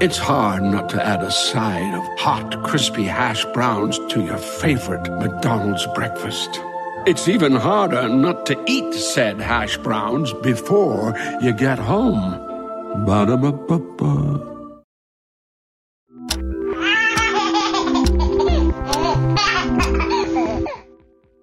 It's 0.00 0.16
hard 0.16 0.62
not 0.62 0.88
to 0.90 1.06
add 1.06 1.22
a 1.22 1.30
side 1.30 1.94
of 1.94 2.18
hot, 2.18 2.64
crispy 2.64 3.04
hash 3.04 3.44
browns 3.52 3.98
to 4.08 4.24
your 4.24 4.38
favorite 4.38 5.06
McDonald's 5.18 5.86
breakfast. 5.94 6.58
It's 7.06 7.28
even 7.28 7.52
harder 7.54 8.08
not 8.08 8.46
to 8.46 8.64
eat 8.66 8.94
said 8.94 9.42
hash 9.42 9.76
browns 9.76 10.32
before 10.42 11.14
you 11.42 11.52
get 11.52 11.78
home. 11.78 12.32
Ba-da-ba-ba-ba. 13.04 14.52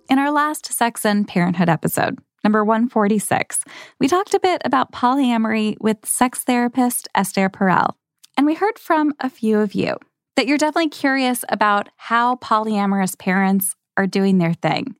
In 0.09 0.17
our 0.17 0.31
last 0.31 0.65
Sex 0.65 1.05
and 1.05 1.27
Parenthood 1.27 1.69
episode, 1.69 2.17
number 2.43 2.65
146, 2.65 3.63
we 3.99 4.07
talked 4.07 4.33
a 4.33 4.39
bit 4.39 4.63
about 4.65 4.91
polyamory 4.91 5.75
with 5.79 6.03
sex 6.07 6.43
therapist 6.43 7.07
Esther 7.13 7.47
Perel. 7.47 7.93
And 8.37 8.45
we 8.45 8.55
heard 8.55 8.79
from 8.79 9.13
a 9.19 9.29
few 9.29 9.59
of 9.59 9.73
you 9.73 9.97
that 10.35 10.47
you're 10.47 10.57
definitely 10.57 10.89
curious 10.89 11.43
about 11.49 11.89
how 11.97 12.35
polyamorous 12.35 13.17
parents 13.17 13.75
are 13.97 14.07
doing 14.07 14.37
their 14.37 14.53
thing. 14.53 14.95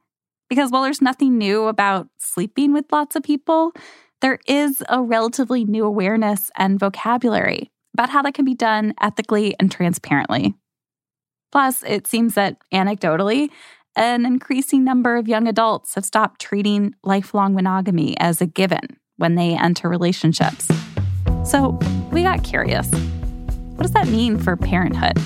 Because 0.50 0.70
while 0.70 0.84
there's 0.84 1.02
nothing 1.02 1.38
new 1.38 1.68
about 1.68 2.10
sleeping 2.20 2.74
with 2.74 2.92
lots 2.92 3.16
of 3.16 3.24
people, 3.24 3.72
there 4.22 4.40
is 4.48 4.84
a 4.90 5.02
relatively 5.02 5.64
new 5.64 5.86
awareness 5.86 6.52
and 6.58 6.80
vocabulary 6.80 7.72
about 7.94 8.10
how 8.10 8.22
that 8.22 8.34
can 8.34 8.46
be 8.46 8.54
done 8.54 8.94
ethically 9.02 9.56
and 9.60 9.72
transparently. 9.72 10.54
Plus, 11.52 11.84
it 11.84 12.08
seems 12.08 12.36
that 12.36 12.58
anecdotally, 12.74 13.50
an 13.96 14.26
increasing 14.26 14.84
number 14.84 15.18
of 15.18 15.28
young 15.28 15.48
adults 15.48 15.96
have 15.96 16.06
stopped 16.06 16.40
treating 16.40 16.96
lifelong 17.04 17.54
monogamy 17.54 18.18
as 18.20 18.42
a 18.42 18.46
given 18.46 18.98
when 19.18 19.36
they 19.36 19.58
enter 19.58 19.90
relationships. 19.90 20.70
So 21.44 21.78
we 22.12 22.24
got 22.24 22.44
curious. 22.44 22.90
What 23.82 23.92
does 23.92 23.94
that 23.94 24.10
mean 24.10 24.38
for 24.38 24.56
parenthood? 24.56 25.18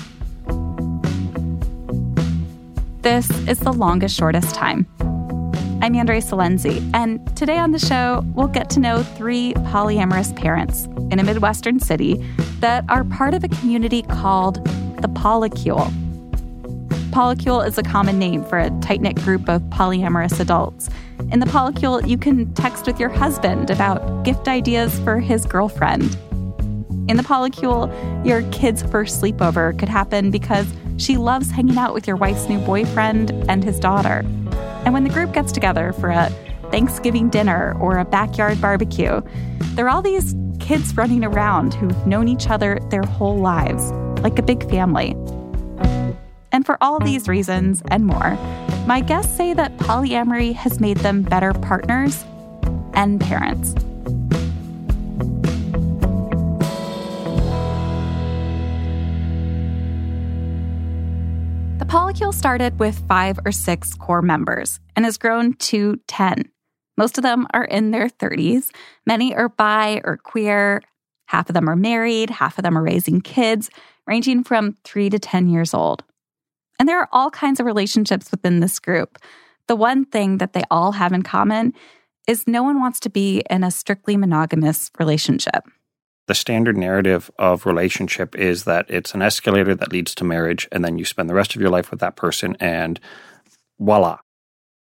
This 3.02 3.28
is 3.46 3.60
the 3.60 3.70
longest, 3.70 4.16
shortest 4.16 4.54
time. 4.54 4.86
I'm 5.82 5.94
Andrea 5.94 6.22
Silenzi, 6.22 6.90
and 6.94 7.36
today 7.36 7.58
on 7.58 7.72
the 7.72 7.78
show, 7.78 8.24
we'll 8.28 8.48
get 8.48 8.70
to 8.70 8.80
know 8.80 9.02
three 9.02 9.52
polyamorous 9.52 10.34
parents 10.34 10.86
in 11.10 11.18
a 11.18 11.22
Midwestern 11.22 11.80
city 11.80 12.14
that 12.60 12.86
are 12.88 13.04
part 13.04 13.34
of 13.34 13.44
a 13.44 13.48
community 13.48 14.00
called 14.00 14.64
the 15.02 15.08
Polycule. 15.08 15.92
Polycule 17.10 17.66
is 17.66 17.76
a 17.76 17.82
common 17.82 18.18
name 18.18 18.42
for 18.42 18.58
a 18.58 18.70
tight 18.80 19.02
knit 19.02 19.16
group 19.16 19.50
of 19.50 19.60
polyamorous 19.64 20.40
adults. 20.40 20.88
In 21.30 21.40
the 21.40 21.46
Polycule, 21.46 22.08
you 22.08 22.16
can 22.16 22.54
text 22.54 22.86
with 22.86 22.98
your 22.98 23.10
husband 23.10 23.68
about 23.68 24.24
gift 24.24 24.48
ideas 24.48 24.98
for 25.00 25.20
his 25.20 25.44
girlfriend. 25.44 26.16
In 27.08 27.16
the 27.16 27.22
polycule, 27.22 27.86
your 28.26 28.42
kid's 28.50 28.82
first 28.82 29.22
sleepover 29.22 29.78
could 29.78 29.88
happen 29.88 30.32
because 30.32 30.66
she 30.96 31.16
loves 31.16 31.50
hanging 31.50 31.78
out 31.78 31.94
with 31.94 32.06
your 32.06 32.16
wife's 32.16 32.48
new 32.48 32.58
boyfriend 32.58 33.30
and 33.48 33.62
his 33.62 33.78
daughter. 33.78 34.24
And 34.84 34.92
when 34.92 35.04
the 35.04 35.10
group 35.10 35.32
gets 35.32 35.52
together 35.52 35.92
for 35.92 36.10
a 36.10 36.30
Thanksgiving 36.72 37.28
dinner 37.28 37.76
or 37.80 37.98
a 37.98 38.04
backyard 38.04 38.60
barbecue, 38.60 39.20
there 39.74 39.86
are 39.86 39.88
all 39.88 40.02
these 40.02 40.34
kids 40.58 40.96
running 40.96 41.24
around 41.24 41.74
who've 41.74 42.06
known 42.08 42.26
each 42.26 42.48
other 42.48 42.80
their 42.90 43.02
whole 43.02 43.38
lives, 43.38 43.92
like 44.22 44.38
a 44.40 44.42
big 44.42 44.68
family. 44.68 45.12
And 46.50 46.66
for 46.66 46.76
all 46.80 46.98
these 46.98 47.28
reasons 47.28 47.84
and 47.88 48.04
more, 48.04 48.36
my 48.86 49.00
guests 49.00 49.36
say 49.36 49.54
that 49.54 49.76
polyamory 49.76 50.54
has 50.54 50.80
made 50.80 50.96
them 50.98 51.22
better 51.22 51.52
partners 51.52 52.24
and 52.94 53.20
parents. 53.20 53.74
Polycule 61.96 62.34
started 62.34 62.78
with 62.78 62.98
five 63.08 63.38
or 63.46 63.50
six 63.50 63.94
core 63.94 64.20
members 64.20 64.80
and 64.94 65.06
has 65.06 65.16
grown 65.16 65.54
to 65.54 65.98
10. 66.08 66.44
Most 66.98 67.16
of 67.16 67.22
them 67.22 67.46
are 67.54 67.64
in 67.64 67.90
their 67.90 68.10
30s. 68.10 68.68
Many 69.06 69.34
are 69.34 69.48
bi 69.48 70.02
or 70.04 70.18
queer. 70.18 70.82
Half 71.24 71.48
of 71.48 71.54
them 71.54 71.70
are 71.70 71.74
married, 71.74 72.28
half 72.28 72.58
of 72.58 72.64
them 72.64 72.76
are 72.76 72.82
raising 72.82 73.22
kids, 73.22 73.70
ranging 74.06 74.44
from 74.44 74.76
3 74.84 75.08
to 75.08 75.18
10 75.18 75.48
years 75.48 75.72
old. 75.72 76.04
And 76.78 76.86
there 76.86 77.00
are 77.00 77.08
all 77.12 77.30
kinds 77.30 77.60
of 77.60 77.66
relationships 77.66 78.30
within 78.30 78.60
this 78.60 78.78
group. 78.78 79.16
The 79.66 79.74
one 79.74 80.04
thing 80.04 80.36
that 80.36 80.52
they 80.52 80.64
all 80.70 80.92
have 80.92 81.14
in 81.14 81.22
common 81.22 81.72
is 82.28 82.46
no 82.46 82.62
one 82.62 82.78
wants 82.78 83.00
to 83.00 83.08
be 83.08 83.42
in 83.48 83.64
a 83.64 83.70
strictly 83.70 84.18
monogamous 84.18 84.90
relationship. 84.98 85.64
The 86.26 86.34
standard 86.34 86.76
narrative 86.76 87.30
of 87.38 87.66
relationship 87.66 88.34
is 88.34 88.64
that 88.64 88.86
it's 88.88 89.14
an 89.14 89.22
escalator 89.22 89.74
that 89.76 89.92
leads 89.92 90.14
to 90.16 90.24
marriage, 90.24 90.66
and 90.72 90.84
then 90.84 90.98
you 90.98 91.04
spend 91.04 91.30
the 91.30 91.34
rest 91.34 91.54
of 91.54 91.60
your 91.60 91.70
life 91.70 91.90
with 91.90 92.00
that 92.00 92.16
person, 92.16 92.56
and 92.58 92.98
voila. 93.78 94.18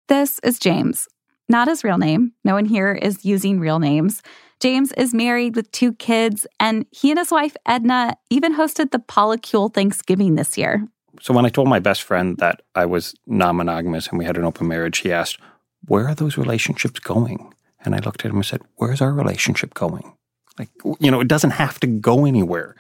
This 0.09 0.41
is 0.41 0.59
James, 0.59 1.07
not 1.49 1.69
his 1.69 1.85
real 1.85 1.99
name. 1.99 2.33
No 2.45 2.55
one 2.55 2.65
here 2.65 2.93
is 2.93 3.25
using 3.25 3.61
real 3.61 3.79
names. 3.79 4.23
James 4.59 4.91
is 4.93 5.15
married 5.15 5.55
with 5.55 5.71
two 5.71 5.93
kids, 5.93 6.45
and 6.59 6.87
he 6.91 7.11
and 7.11 7.19
his 7.19 7.31
wife 7.31 7.57
Edna 7.67 8.17
even 8.31 8.57
hosted 8.57 8.91
the 8.91 8.99
Polycule 8.99 9.73
Thanksgiving 9.73 10.35
this 10.35 10.59
year. 10.59 10.89
So 11.21 11.33
when 11.33 11.47
I 11.47 11.51
told 11.51 11.69
my 11.69 11.79
best 11.79 12.03
friend 12.03 12.37
that 12.39 12.63
I 12.75 12.87
was 12.87 13.15
non 13.27 13.57
monogamous 13.57 14.09
and 14.09 14.19
we 14.19 14.25
had 14.25 14.37
an 14.37 14.45
open 14.45 14.67
marriage, 14.67 14.99
he 14.99 15.13
asked, 15.13 15.39
Where 15.87 16.09
are 16.09 16.15
those 16.15 16.37
relationships 16.37 16.99
going? 16.99 17.53
And 17.85 17.95
I 17.95 17.99
looked 17.99 18.25
at 18.25 18.31
him 18.31 18.39
and 18.39 18.47
said, 18.47 18.63
Where's 18.77 19.01
our 19.01 19.13
relationship 19.13 19.75
going? 19.75 20.15
Like, 20.59 20.71
you 21.01 21.11
know, 21.11 21.21
it 21.21 21.29
doesn't 21.29 21.53
have 21.53 21.79
to 21.81 21.87
go 21.87 22.25
anywhere. 22.25 22.75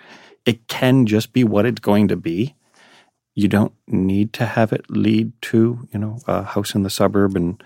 It 0.44 0.66
can 0.68 1.06
just 1.06 1.32
be 1.32 1.44
what 1.44 1.66
it's 1.66 1.80
going 1.80 2.08
to 2.08 2.16
be. 2.16 2.54
You 3.34 3.48
don't 3.48 3.72
need 3.86 4.32
to 4.34 4.46
have 4.46 4.72
it 4.72 4.90
lead 4.90 5.32
to, 5.42 5.86
you 5.92 5.98
know, 5.98 6.18
a 6.26 6.42
house 6.42 6.74
in 6.74 6.82
the 6.82 6.90
suburb 6.90 7.36
and 7.36 7.62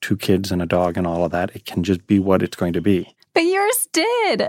two 0.00 0.16
kids 0.16 0.52
and 0.52 0.62
a 0.62 0.66
dog 0.66 0.96
and 0.96 1.06
all 1.06 1.24
of 1.24 1.32
that. 1.32 1.54
It 1.56 1.64
can 1.64 1.82
just 1.82 2.06
be 2.06 2.18
what 2.18 2.42
it's 2.42 2.56
going 2.56 2.72
to 2.74 2.80
be. 2.80 3.14
But 3.34 3.40
yours 3.40 3.88
did. 3.92 4.48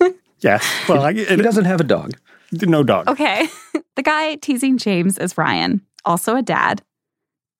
yeah. 0.40 0.60
Well, 0.88 1.02
I, 1.02 1.10
it, 1.10 1.28
he 1.28 1.36
doesn't 1.36 1.64
have 1.66 1.80
a 1.80 1.84
dog. 1.84 2.12
No 2.52 2.82
dog. 2.82 3.08
Okay. 3.08 3.48
the 3.96 4.02
guy 4.02 4.36
teasing 4.36 4.78
James 4.78 5.18
is 5.18 5.36
Ryan, 5.36 5.80
also 6.04 6.36
a 6.36 6.42
dad. 6.42 6.82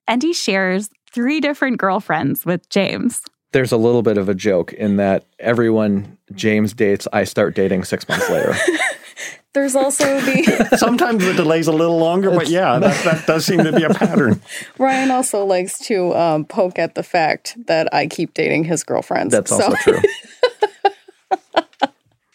And 0.07 0.23
he 0.23 0.33
shares 0.33 0.91
three 1.11 1.41
different 1.41 1.79
girlfriends 1.79 2.45
with 2.45 2.69
James. 2.69 3.23
There's 3.53 3.73
a 3.73 3.77
little 3.77 4.03
bit 4.03 4.19
of 4.19 4.29
a 4.29 4.35
joke 4.35 4.73
in 4.73 4.97
that 4.97 5.25
everyone 5.39 6.14
James 6.33 6.73
dates, 6.73 7.07
I 7.13 7.25
start 7.25 7.55
dating 7.55 7.85
six 7.85 8.09
months 8.09 8.29
later. 8.31 8.55
There's 9.55 9.77
also 9.77 10.05
the. 10.21 10.69
Sometimes 10.79 11.25
the 11.25 11.33
delay's 11.33 11.69
a 11.69 11.73
little 11.73 11.99
longer, 11.99 12.31
but 12.31 12.49
yeah, 12.49 12.79
that, 12.81 13.05
that 13.05 13.27
does 13.27 13.47
seem 13.47 13.63
to 13.63 13.71
be 13.71 13.85
a 13.85 13.91
pattern. 13.91 14.43
Ryan 14.79 15.13
also 15.13 15.45
likes 15.45 15.79
to 15.87 16.13
um, 16.15 16.45
poke 16.45 16.77
at 16.79 16.97
the 16.97 17.05
fact 17.05 17.57
that 17.67 17.93
I 17.95 18.09
keep 18.09 18.35
dating 18.35 18.65
his 18.65 18.83
girlfriends. 18.83 19.31
That's 19.31 19.53
also 19.53 19.71
so. 19.71 19.77
true. 19.77 20.01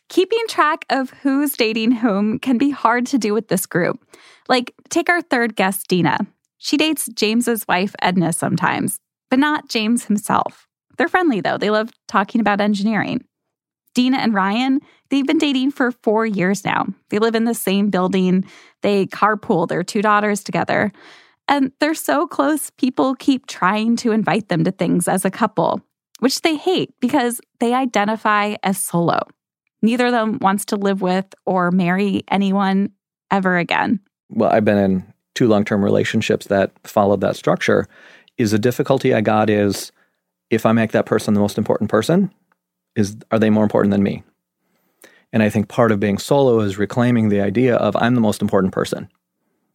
Keeping 0.07 0.39
track 0.47 0.85
of 0.89 1.11
who's 1.21 1.55
dating 1.55 1.91
whom 1.91 2.39
can 2.39 2.57
be 2.57 2.71
hard 2.71 3.05
to 3.07 3.17
do 3.17 3.33
with 3.33 3.49
this 3.49 3.65
group. 3.65 3.99
Like, 4.47 4.73
take 4.89 5.09
our 5.09 5.21
third 5.21 5.55
guest, 5.55 5.87
Dina. 5.87 6.25
She 6.57 6.77
dates 6.77 7.07
James's 7.13 7.67
wife, 7.67 7.95
Edna, 8.01 8.33
sometimes, 8.33 8.99
but 9.29 9.39
not 9.39 9.69
James 9.69 10.05
himself. 10.05 10.67
They're 10.97 11.07
friendly, 11.07 11.41
though. 11.41 11.57
They 11.57 11.69
love 11.69 11.91
talking 12.07 12.41
about 12.41 12.59
engineering. 12.59 13.23
Dina 13.99 14.15
and 14.15 14.33
Ryan, 14.33 14.79
they've 15.09 15.27
been 15.27 15.39
dating 15.39 15.71
for 15.71 15.91
four 15.91 16.25
years 16.25 16.63
now. 16.63 16.87
They 17.09 17.19
live 17.19 17.35
in 17.35 17.43
the 17.43 17.53
same 17.53 17.89
building. 17.89 18.45
They 18.81 19.07
carpool 19.07 19.67
their 19.67 19.83
two 19.83 20.01
daughters 20.01 20.41
together. 20.41 20.93
And 21.49 21.73
they're 21.81 21.93
so 21.93 22.25
close, 22.25 22.69
people 22.69 23.13
keep 23.15 23.45
trying 23.45 23.97
to 23.97 24.13
invite 24.13 24.47
them 24.47 24.63
to 24.63 24.71
things 24.71 25.09
as 25.09 25.25
a 25.25 25.29
couple, 25.29 25.81
which 26.19 26.43
they 26.43 26.55
hate 26.55 26.93
because 27.01 27.41
they 27.59 27.73
identify 27.73 28.55
as 28.63 28.81
solo. 28.81 29.19
Neither 29.81 30.05
of 30.05 30.13
them 30.13 30.37
wants 30.39 30.63
to 30.67 30.77
live 30.77 31.01
with 31.01 31.25
or 31.45 31.69
marry 31.69 32.23
anyone 32.29 32.91
ever 33.29 33.57
again. 33.57 33.99
Well, 34.29 34.49
I've 34.49 34.63
been 34.63 34.77
in 34.77 35.13
two 35.35 35.49
long 35.49 35.65
term 35.65 35.83
relationships 35.83 36.47
that 36.47 36.71
followed 36.87 37.19
that 37.19 37.35
structure. 37.35 37.85
Is 38.37 38.51
the 38.51 38.59
difficulty 38.59 39.13
I 39.13 39.19
got 39.19 39.49
is 39.49 39.91
if 40.49 40.65
I 40.65 40.71
make 40.71 40.93
that 40.93 41.05
person 41.05 41.33
the 41.33 41.41
most 41.41 41.57
important 41.57 41.89
person, 41.89 42.31
is 42.95 43.17
are 43.31 43.39
they 43.39 43.49
more 43.49 43.63
important 43.63 43.91
than 43.91 44.03
me? 44.03 44.23
And 45.31 45.43
I 45.43 45.49
think 45.49 45.67
part 45.67 45.91
of 45.91 45.99
being 45.99 46.17
solo 46.17 46.59
is 46.59 46.77
reclaiming 46.77 47.29
the 47.29 47.41
idea 47.41 47.75
of 47.75 47.95
I'm 47.95 48.15
the 48.15 48.21
most 48.21 48.41
important 48.41 48.73
person. 48.73 49.09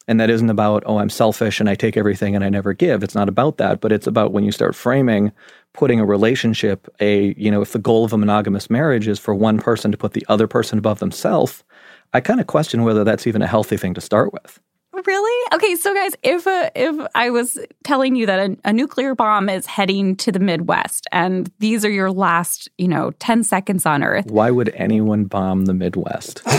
And 0.06 0.20
that 0.20 0.28
isn't 0.28 0.50
about, 0.50 0.82
oh, 0.84 0.99
I'm 0.99 1.08
selfish 1.08 1.61
and 1.61 1.69
I 1.69 1.75
take 1.75 1.96
everything 1.96 2.34
and 2.34 2.44
I 2.44 2.50
never 2.50 2.75
give. 2.75 3.02
It's 3.02 3.14
not 3.14 3.28
about 3.28 3.56
that, 3.56 3.81
but 3.81 3.90
it's 3.90 4.06
about 4.06 4.32
when 4.32 4.44
you 4.44 4.52
start 4.52 4.75
framing 4.75 5.32
putting 5.72 5.99
a 5.99 6.05
relationship, 6.05 6.88
a, 7.00 7.34
you 7.37 7.50
know, 7.50 7.62
if 7.62 7.72
the 7.72 7.78
goal 7.78 8.05
of 8.05 8.12
a 8.12 8.19
monogamous 8.19 8.69
marriage 8.69 9.08
is 9.08 9.19
for 9.19 9.34
one 9.34 9.58
person 9.58 9.90
to 9.93 9.99
put 9.99 10.12
the 10.12 10.25
other 10.28 10.46
person 10.46 10.78
above 10.78 10.99
themselves, 10.99 11.64
I 12.12 12.20
kind 12.20 12.40
of 12.40 12.46
question 12.46 12.84
whether 12.84 13.02
that's 13.02 13.26
even 13.26 13.43
a 13.43 13.46
healthy 13.46 13.76
thing 13.76 13.94
to 13.94 14.00
start 14.00 14.32
with. 14.32 14.60
Really? 15.06 15.46
Okay, 15.55 15.75
so 15.76 15.93
guys, 15.93 16.12
if 16.23 16.46
a, 16.46 16.70
if 16.75 17.06
I 17.14 17.31
was 17.31 17.58
telling 17.82 18.14
you 18.14 18.26
that 18.26 18.38
a, 18.38 18.56
a, 18.64 18.73
nuclear 18.73 19.14
bomb 19.14 19.49
is 19.49 19.67
heading 19.67 20.14
to 20.17 20.31
the 20.31 20.38
Midwest 20.38 21.08
and 21.11 21.50
these 21.58 21.85
are 21.85 21.91
your 21.91 22.12
last, 22.12 22.69
you 22.79 22.87
know, 22.87 23.11
10 23.19 23.43
seconds 23.43 23.87
on 23.87 24.05
Earth. 24.05 24.26
Why 24.26 24.50
would 24.50 24.69
anyone 24.75 25.25
bomb 25.25 25.64
the 25.64 25.75
Midwest? 25.75 26.43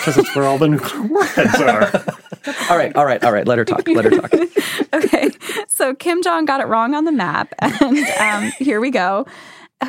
Because 0.00 0.16
it's 0.16 0.34
where 0.34 0.46
all 0.46 0.56
the 0.56 0.66
nuclear 0.66 1.02
warheads 1.02 1.60
are. 1.60 1.82
all 2.70 2.78
right, 2.78 2.96
all 2.96 3.04
right, 3.04 3.22
all 3.22 3.32
right. 3.32 3.46
Let 3.46 3.58
her 3.58 3.66
talk. 3.66 3.86
Let 3.86 4.06
her 4.06 4.10
talk. 4.10 4.32
okay, 4.94 5.30
so 5.68 5.94
Kim 5.94 6.22
Jong 6.22 6.46
got 6.46 6.62
it 6.62 6.68
wrong 6.68 6.94
on 6.94 7.04
the 7.04 7.12
map, 7.12 7.52
and 7.58 7.98
um, 8.18 8.50
here 8.58 8.80
we 8.80 8.90
go 8.90 9.26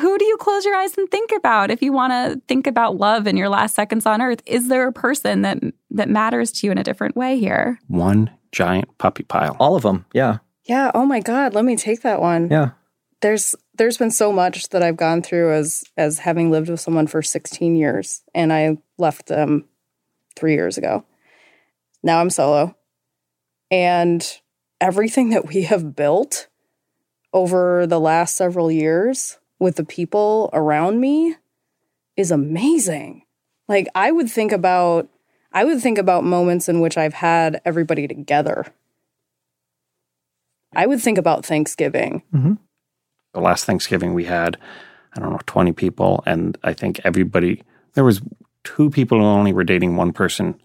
who 0.00 0.18
do 0.18 0.24
you 0.24 0.36
close 0.38 0.64
your 0.64 0.74
eyes 0.74 0.96
and 0.96 1.10
think 1.10 1.32
about? 1.32 1.70
If 1.70 1.82
you 1.82 1.92
want 1.92 2.12
to 2.12 2.40
think 2.48 2.66
about 2.66 2.96
love 2.96 3.26
in 3.26 3.36
your 3.36 3.48
last 3.48 3.74
seconds 3.74 4.06
on 4.06 4.22
earth 4.22 4.40
is 4.46 4.68
there 4.68 4.88
a 4.88 4.92
person 4.92 5.42
that 5.42 5.58
that 5.90 6.08
matters 6.08 6.50
to 6.52 6.66
you 6.66 6.72
in 6.72 6.78
a 6.78 6.84
different 6.84 7.16
way 7.16 7.38
here? 7.38 7.78
One 7.88 8.30
giant 8.52 8.96
puppy 8.98 9.22
pile. 9.22 9.56
All 9.58 9.76
of 9.76 9.82
them 9.82 10.06
yeah. 10.12 10.38
Yeah 10.64 10.90
oh 10.94 11.04
my 11.04 11.20
god 11.20 11.54
let 11.54 11.64
me 11.64 11.76
take 11.76 12.02
that 12.02 12.20
one. 12.20 12.48
Yeah. 12.50 12.70
There's 13.20 13.54
there's 13.74 13.98
been 13.98 14.10
so 14.10 14.32
much 14.32 14.70
that 14.70 14.82
I've 14.82 14.96
gone 14.96 15.22
through 15.22 15.52
as 15.52 15.84
as 15.96 16.20
having 16.20 16.50
lived 16.50 16.68
with 16.68 16.80
someone 16.80 17.06
for 17.06 17.22
16 17.22 17.76
years 17.76 18.22
and 18.34 18.52
I 18.52 18.78
left 18.98 19.26
them 19.26 19.68
3 20.36 20.54
years 20.54 20.78
ago. 20.78 21.04
Now 22.02 22.20
I'm 22.20 22.30
solo. 22.30 22.76
And 23.70 24.40
everything 24.80 25.30
that 25.30 25.46
we 25.46 25.62
have 25.62 25.94
built 25.94 26.48
over 27.32 27.86
the 27.86 28.00
last 28.00 28.36
several 28.36 28.70
years 28.70 29.38
with 29.62 29.76
the 29.76 29.84
people 29.84 30.50
around 30.52 31.00
me 31.00 31.36
is 32.16 32.30
amazing. 32.30 33.22
Like 33.68 33.88
I 33.94 34.10
would 34.10 34.28
think 34.28 34.52
about 34.52 35.08
I 35.52 35.64
would 35.64 35.80
think 35.80 35.98
about 35.98 36.24
moments 36.24 36.68
in 36.68 36.80
which 36.80 36.98
I've 36.98 37.14
had 37.14 37.60
everybody 37.64 38.08
together. 38.08 38.66
I 40.74 40.86
would 40.86 41.00
think 41.00 41.18
about 41.18 41.46
Thanksgiving. 41.46 42.22
Mm-hmm. 42.34 42.54
The 43.34 43.40
last 43.40 43.64
Thanksgiving 43.64 44.14
we 44.14 44.24
had, 44.24 44.56
I 45.14 45.20
don't 45.20 45.30
know, 45.30 45.40
20 45.46 45.72
people. 45.72 46.22
And 46.26 46.56
I 46.64 46.72
think 46.72 47.00
everybody, 47.04 47.62
there 47.92 48.04
was 48.04 48.22
two 48.64 48.88
people 48.90 49.18
who 49.18 49.24
only 49.24 49.52
were 49.52 49.64
dating 49.64 49.96
one 49.96 50.12
person 50.12 50.58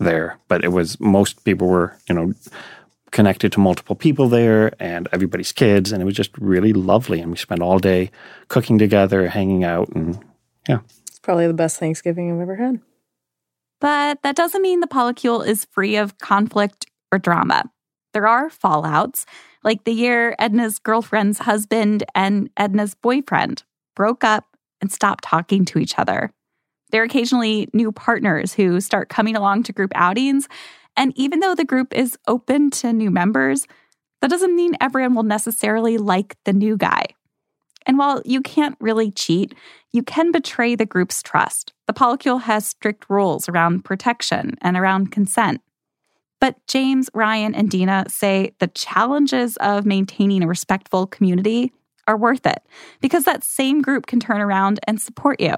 there, 0.00 0.38
but 0.48 0.64
it 0.64 0.68
was 0.68 0.98
most 0.98 1.44
people 1.44 1.68
were, 1.68 1.94
you 2.08 2.14
know, 2.14 2.32
connected 3.12 3.52
to 3.52 3.60
multiple 3.60 3.94
people 3.94 4.28
there 4.28 4.72
and 4.80 5.08
everybody's 5.12 5.52
kids. 5.52 5.92
And 5.92 6.02
it 6.02 6.04
was 6.04 6.16
just 6.16 6.36
really 6.38 6.72
lovely. 6.72 7.20
And 7.20 7.30
we 7.30 7.36
spent 7.36 7.62
all 7.62 7.78
day 7.78 8.10
cooking 8.48 8.78
together, 8.78 9.28
hanging 9.28 9.62
out. 9.62 9.88
And 9.90 10.18
yeah. 10.68 10.80
It's 11.06 11.20
probably 11.20 11.46
the 11.46 11.54
best 11.54 11.78
Thanksgiving 11.78 12.32
I've 12.32 12.40
ever 12.40 12.56
had. 12.56 12.80
But 13.80 14.22
that 14.22 14.36
doesn't 14.36 14.62
mean 14.62 14.80
the 14.80 14.86
polycule 14.86 15.46
is 15.46 15.66
free 15.66 15.96
of 15.96 16.18
conflict 16.18 16.86
or 17.12 17.18
drama. 17.18 17.70
There 18.12 18.26
are 18.26 18.50
fallouts, 18.50 19.24
like 19.62 19.84
the 19.84 19.92
year 19.92 20.34
Edna's 20.38 20.78
girlfriend's 20.78 21.40
husband 21.40 22.04
and 22.14 22.50
Edna's 22.56 22.94
boyfriend 22.94 23.62
broke 23.94 24.24
up 24.24 24.56
and 24.80 24.90
stopped 24.90 25.24
talking 25.24 25.64
to 25.66 25.78
each 25.78 25.98
other. 25.98 26.30
There 26.90 27.00
are 27.00 27.06
occasionally 27.06 27.68
new 27.72 27.90
partners 27.90 28.52
who 28.52 28.80
start 28.80 29.08
coming 29.08 29.34
along 29.34 29.62
to 29.64 29.72
group 29.72 29.92
outings 29.94 30.46
and 30.96 31.12
even 31.16 31.40
though 31.40 31.54
the 31.54 31.64
group 31.64 31.94
is 31.94 32.18
open 32.26 32.70
to 32.70 32.92
new 32.92 33.10
members, 33.10 33.66
that 34.20 34.30
doesn't 34.30 34.54
mean 34.54 34.76
everyone 34.80 35.14
will 35.14 35.22
necessarily 35.22 35.98
like 35.98 36.36
the 36.44 36.52
new 36.52 36.76
guy. 36.76 37.06
And 37.86 37.98
while 37.98 38.22
you 38.24 38.40
can't 38.40 38.76
really 38.80 39.10
cheat, 39.10 39.54
you 39.92 40.02
can 40.02 40.30
betray 40.30 40.74
the 40.74 40.86
group's 40.86 41.22
trust. 41.22 41.72
The 41.86 41.92
polycule 41.92 42.42
has 42.42 42.66
strict 42.66 43.06
rules 43.08 43.48
around 43.48 43.84
protection 43.84 44.56
and 44.62 44.76
around 44.76 45.10
consent. 45.10 45.60
But 46.40 46.56
James, 46.66 47.08
Ryan, 47.14 47.54
and 47.54 47.70
Dina 47.70 48.04
say 48.08 48.54
the 48.58 48.68
challenges 48.68 49.56
of 49.58 49.86
maintaining 49.86 50.42
a 50.42 50.48
respectful 50.48 51.06
community 51.06 51.72
are 52.08 52.16
worth 52.16 52.46
it 52.46 52.62
because 53.00 53.24
that 53.24 53.44
same 53.44 53.80
group 53.80 54.06
can 54.06 54.20
turn 54.20 54.40
around 54.40 54.80
and 54.86 55.00
support 55.00 55.40
you. 55.40 55.56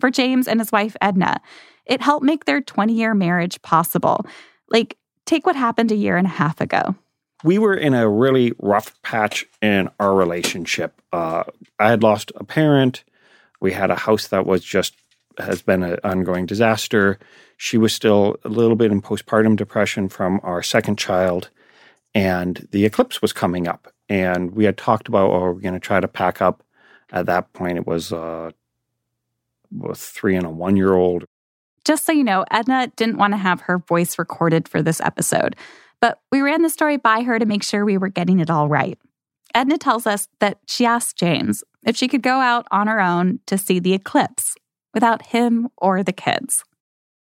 For 0.00 0.10
James 0.10 0.48
and 0.48 0.60
his 0.60 0.72
wife, 0.72 0.96
Edna, 1.00 1.40
it 1.84 2.00
helped 2.00 2.24
make 2.24 2.44
their 2.44 2.60
20 2.60 2.92
year 2.92 3.14
marriage 3.14 3.60
possible. 3.62 4.24
Like, 4.68 4.96
take 5.24 5.46
what 5.46 5.56
happened 5.56 5.92
a 5.92 5.96
year 5.96 6.16
and 6.16 6.26
a 6.26 6.30
half 6.30 6.60
ago. 6.60 6.94
We 7.44 7.58
were 7.58 7.74
in 7.74 7.94
a 7.94 8.08
really 8.08 8.52
rough 8.58 9.00
patch 9.02 9.44
in 9.60 9.90
our 10.00 10.14
relationship. 10.14 11.00
Uh, 11.12 11.44
I 11.78 11.90
had 11.90 12.02
lost 12.02 12.32
a 12.36 12.44
parent. 12.44 13.04
We 13.60 13.72
had 13.72 13.90
a 13.90 13.96
house 13.96 14.28
that 14.28 14.46
was 14.46 14.64
just 14.64 14.94
has 15.38 15.62
been 15.62 15.82
an 15.82 15.98
ongoing 16.02 16.46
disaster. 16.46 17.18
She 17.56 17.78
was 17.78 17.92
still 17.92 18.36
a 18.44 18.48
little 18.48 18.76
bit 18.76 18.90
in 18.90 19.02
postpartum 19.02 19.56
depression 19.56 20.08
from 20.08 20.40
our 20.42 20.62
second 20.62 20.98
child, 20.98 21.50
and 22.14 22.66
the 22.70 22.84
eclipse 22.84 23.20
was 23.20 23.32
coming 23.32 23.68
up. 23.68 23.92
And 24.08 24.52
we 24.52 24.64
had 24.64 24.76
talked 24.76 25.08
about, 25.08 25.30
oh, 25.30 25.40
we're 25.40 25.54
going 25.54 25.74
to 25.74 25.80
try 25.80 26.00
to 26.00 26.08
pack 26.08 26.40
up. 26.40 26.62
At 27.10 27.26
that 27.26 27.52
point, 27.52 27.78
it 27.78 27.86
was 27.86 28.12
uh, 28.12 28.50
three 29.94 30.36
and 30.36 30.46
a 30.46 30.50
one 30.50 30.76
year 30.76 30.94
old. 30.94 31.26
Just 31.86 32.04
so 32.04 32.10
you 32.10 32.24
know, 32.24 32.44
Edna 32.50 32.88
didn't 32.96 33.16
want 33.16 33.32
to 33.32 33.36
have 33.36 33.60
her 33.60 33.78
voice 33.78 34.18
recorded 34.18 34.66
for 34.68 34.82
this 34.82 35.00
episode, 35.00 35.54
but 36.00 36.18
we 36.32 36.40
ran 36.40 36.62
the 36.62 36.68
story 36.68 36.96
by 36.96 37.22
her 37.22 37.38
to 37.38 37.46
make 37.46 37.62
sure 37.62 37.84
we 37.84 37.96
were 37.96 38.08
getting 38.08 38.40
it 38.40 38.50
all 38.50 38.68
right. 38.68 38.98
Edna 39.54 39.78
tells 39.78 40.04
us 40.04 40.26
that 40.40 40.58
she 40.66 40.84
asked 40.84 41.16
James 41.16 41.62
if 41.86 41.96
she 41.96 42.08
could 42.08 42.22
go 42.22 42.40
out 42.40 42.66
on 42.72 42.88
her 42.88 43.00
own 43.00 43.38
to 43.46 43.56
see 43.56 43.78
the 43.78 43.92
eclipse 43.92 44.56
without 44.94 45.26
him 45.26 45.68
or 45.78 46.02
the 46.02 46.12
kids. 46.12 46.64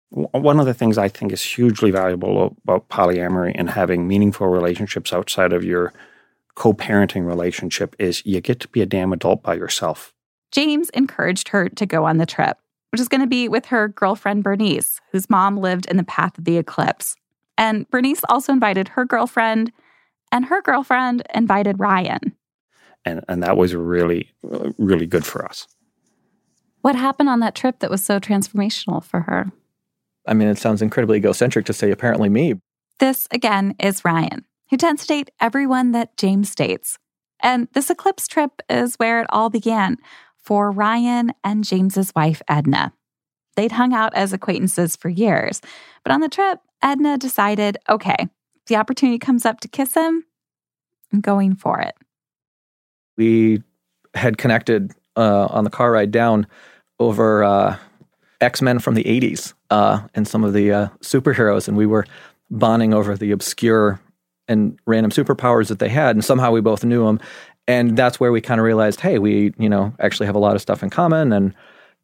One 0.08 0.58
of 0.58 0.64
the 0.64 0.72
things 0.72 0.96
I 0.96 1.08
think 1.08 1.30
is 1.30 1.42
hugely 1.42 1.90
valuable 1.90 2.56
about 2.62 2.88
polyamory 2.88 3.52
and 3.54 3.68
having 3.68 4.08
meaningful 4.08 4.46
relationships 4.46 5.12
outside 5.12 5.52
of 5.52 5.62
your 5.62 5.92
co 6.54 6.72
parenting 6.72 7.26
relationship 7.26 7.94
is 7.98 8.24
you 8.24 8.40
get 8.40 8.60
to 8.60 8.68
be 8.68 8.80
a 8.80 8.86
damn 8.86 9.12
adult 9.12 9.42
by 9.42 9.56
yourself. 9.56 10.14
James 10.52 10.88
encouraged 10.90 11.48
her 11.48 11.68
to 11.68 11.84
go 11.84 12.06
on 12.06 12.16
the 12.16 12.24
trip 12.24 12.56
which 12.94 13.00
is 13.00 13.08
going 13.08 13.20
to 13.20 13.26
be 13.26 13.48
with 13.48 13.66
her 13.66 13.88
girlfriend 13.88 14.44
Bernice, 14.44 15.00
whose 15.10 15.28
mom 15.28 15.56
lived 15.56 15.84
in 15.86 15.96
the 15.96 16.04
path 16.04 16.38
of 16.38 16.44
the 16.44 16.58
eclipse. 16.58 17.16
And 17.58 17.90
Bernice 17.90 18.20
also 18.28 18.52
invited 18.52 18.86
her 18.90 19.04
girlfriend, 19.04 19.72
and 20.30 20.44
her 20.44 20.62
girlfriend 20.62 21.24
invited 21.34 21.80
Ryan. 21.80 22.36
And, 23.04 23.24
and 23.26 23.42
that 23.42 23.56
was 23.56 23.74
really, 23.74 24.30
really 24.78 25.06
good 25.06 25.26
for 25.26 25.44
us. 25.44 25.66
What 26.82 26.94
happened 26.94 27.28
on 27.28 27.40
that 27.40 27.56
trip 27.56 27.80
that 27.80 27.90
was 27.90 28.04
so 28.04 28.20
transformational 28.20 29.02
for 29.02 29.22
her? 29.22 29.50
I 30.28 30.34
mean, 30.34 30.46
it 30.46 30.58
sounds 30.58 30.80
incredibly 30.80 31.18
egocentric 31.18 31.66
to 31.66 31.72
say 31.72 31.90
apparently 31.90 32.28
me. 32.28 32.54
This, 33.00 33.26
again, 33.32 33.74
is 33.80 34.04
Ryan, 34.04 34.44
who 34.70 34.76
tends 34.76 35.02
to 35.02 35.08
date 35.08 35.32
everyone 35.40 35.90
that 35.90 36.16
James 36.16 36.54
dates. 36.54 36.96
And 37.40 37.66
this 37.72 37.90
eclipse 37.90 38.28
trip 38.28 38.62
is 38.70 38.94
where 38.98 39.20
it 39.20 39.26
all 39.30 39.50
began 39.50 39.96
for 40.44 40.70
Ryan 40.70 41.32
and 41.42 41.64
James's 41.64 42.12
wife, 42.14 42.42
Edna. 42.48 42.92
They'd 43.56 43.72
hung 43.72 43.92
out 43.92 44.14
as 44.14 44.32
acquaintances 44.32 44.96
for 44.96 45.08
years, 45.08 45.60
but 46.02 46.12
on 46.12 46.20
the 46.20 46.28
trip, 46.28 46.60
Edna 46.82 47.18
decided 47.18 47.78
okay, 47.88 48.16
if 48.20 48.64
the 48.66 48.76
opportunity 48.76 49.18
comes 49.18 49.46
up 49.46 49.60
to 49.60 49.68
kiss 49.68 49.94
him, 49.94 50.24
I'm 51.12 51.20
going 51.20 51.54
for 51.54 51.80
it. 51.80 51.94
We 53.16 53.62
had 54.14 54.38
connected 54.38 54.92
uh, 55.16 55.46
on 55.50 55.64
the 55.64 55.70
car 55.70 55.92
ride 55.92 56.10
down 56.10 56.46
over 56.98 57.44
uh, 57.44 57.76
X 58.40 58.60
Men 58.60 58.78
from 58.78 58.94
the 58.94 59.04
80s 59.04 59.54
uh, 59.70 60.06
and 60.14 60.26
some 60.26 60.44
of 60.44 60.52
the 60.52 60.72
uh, 60.72 60.88
superheroes, 61.00 61.68
and 61.68 61.76
we 61.76 61.86
were 61.86 62.06
bonding 62.50 62.92
over 62.92 63.16
the 63.16 63.30
obscure 63.30 64.00
and 64.46 64.78
random 64.86 65.10
superpowers 65.10 65.68
that 65.68 65.78
they 65.78 65.88
had. 65.88 66.14
And 66.16 66.24
somehow 66.24 66.50
we 66.50 66.60
both 66.60 66.84
knew 66.84 67.06
them 67.06 67.20
and 67.66 67.96
that's 67.96 68.20
where 68.20 68.32
we 68.32 68.40
kind 68.40 68.60
of 68.60 68.64
realized, 68.64 69.00
hey, 69.00 69.18
we, 69.18 69.54
you 69.58 69.68
know, 69.68 69.92
actually 69.98 70.26
have 70.26 70.34
a 70.34 70.40
lot 70.40 70.54
of 70.54 70.60
stuff 70.62 70.82
in 70.82 70.90
common 70.90 71.32
and 71.32 71.54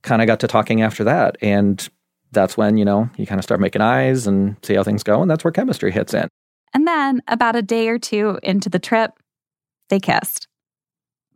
kind 0.02 0.22
of 0.22 0.26
got 0.26 0.40
to 0.40 0.48
talking 0.48 0.82
after 0.82 1.04
that. 1.04 1.36
And 1.42 1.86
that's 2.32 2.56
when, 2.56 2.76
you 2.76 2.84
know, 2.84 3.10
you 3.16 3.26
kind 3.26 3.38
of 3.38 3.44
start 3.44 3.60
making 3.60 3.82
eyes 3.82 4.26
and 4.26 4.56
see 4.62 4.74
how 4.74 4.82
things 4.82 5.02
go. 5.02 5.20
And 5.20 5.30
that's 5.30 5.44
where 5.44 5.52
chemistry 5.52 5.92
hits 5.92 6.14
in. 6.14 6.28
And 6.72 6.86
then 6.86 7.22
about 7.28 7.56
a 7.56 7.62
day 7.62 7.88
or 7.88 7.98
two 7.98 8.38
into 8.42 8.70
the 8.70 8.78
trip, 8.78 9.12
they 9.88 10.00
kissed. 10.00 10.46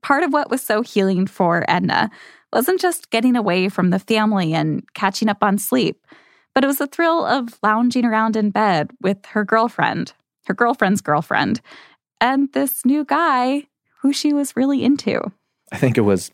Part 0.03 0.23
of 0.23 0.33
what 0.33 0.51
was 0.51 0.63
so 0.63 0.83
healing 0.83 1.27
for 1.27 1.65
Edna 1.69 2.11
wasn't 2.53 2.81
just 2.81 3.11
getting 3.11 3.37
away 3.37 3.69
from 3.69 3.91
the 3.91 3.99
family 3.99 4.55
and 4.55 4.85
catching 4.95 5.29
up 5.29 5.43
on 5.43 5.59
sleep, 5.59 6.07
but 6.55 6.63
it 6.63 6.69
was 6.69 6.79
the 6.79 6.87
thrill 6.87 7.25
of 7.25 7.59
lounging 7.63 8.05
around 8.05 8.37
in 8.37 8.51
bed 8.51 8.91
with 9.03 9.27
her 9.27 9.45
girlfriend, 9.45 10.13
her 10.47 10.55
girlfriend's 10.55 11.01
girlfriend, 11.01 11.61
and 12.21 12.53
this 12.53 12.85
new 12.85 13.05
guy 13.05 13.67
who 14.05 14.13
she 14.13 14.35
was 14.35 14.55
really 14.55 14.85
into. 14.85 15.33
I 15.73 15.79
think 15.79 15.97
it 15.97 16.03
was 16.03 16.31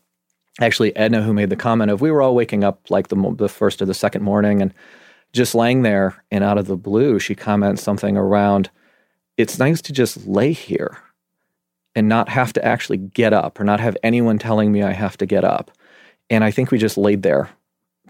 actually 0.59 0.93
Edna 0.95 1.23
who 1.23 1.33
made 1.33 1.49
the 1.49 1.55
comment 1.55 1.89
of 1.89 2.01
we 2.01 2.11
were 2.11 2.21
all 2.21 2.35
waking 2.35 2.65
up 2.65 2.91
like 2.91 3.07
the 3.07 3.35
the 3.37 3.47
first 3.47 3.81
or 3.81 3.85
the 3.85 3.93
second 3.93 4.21
morning 4.21 4.61
and 4.61 4.73
just 5.31 5.55
laying 5.55 5.81
there 5.81 6.21
and 6.29 6.43
out 6.43 6.57
of 6.57 6.67
the 6.67 6.75
blue 6.75 7.17
she 7.17 7.33
comments 7.33 7.81
something 7.81 8.17
around 8.17 8.69
it's 9.37 9.57
nice 9.57 9.81
to 9.83 9.93
just 9.93 10.27
lay 10.27 10.51
here 10.51 10.97
and 11.95 12.09
not 12.09 12.27
have 12.27 12.53
to 12.53 12.65
actually 12.65 12.97
get 12.97 13.31
up 13.33 13.59
or 13.59 13.63
not 13.63 13.79
have 13.79 13.97
anyone 14.03 14.37
telling 14.37 14.71
me 14.71 14.83
I 14.83 14.91
have 14.91 15.17
to 15.17 15.25
get 15.25 15.43
up. 15.43 15.71
And 16.29 16.43
I 16.43 16.51
think 16.51 16.71
we 16.71 16.77
just 16.77 16.97
laid 16.97 17.23
there 17.23 17.49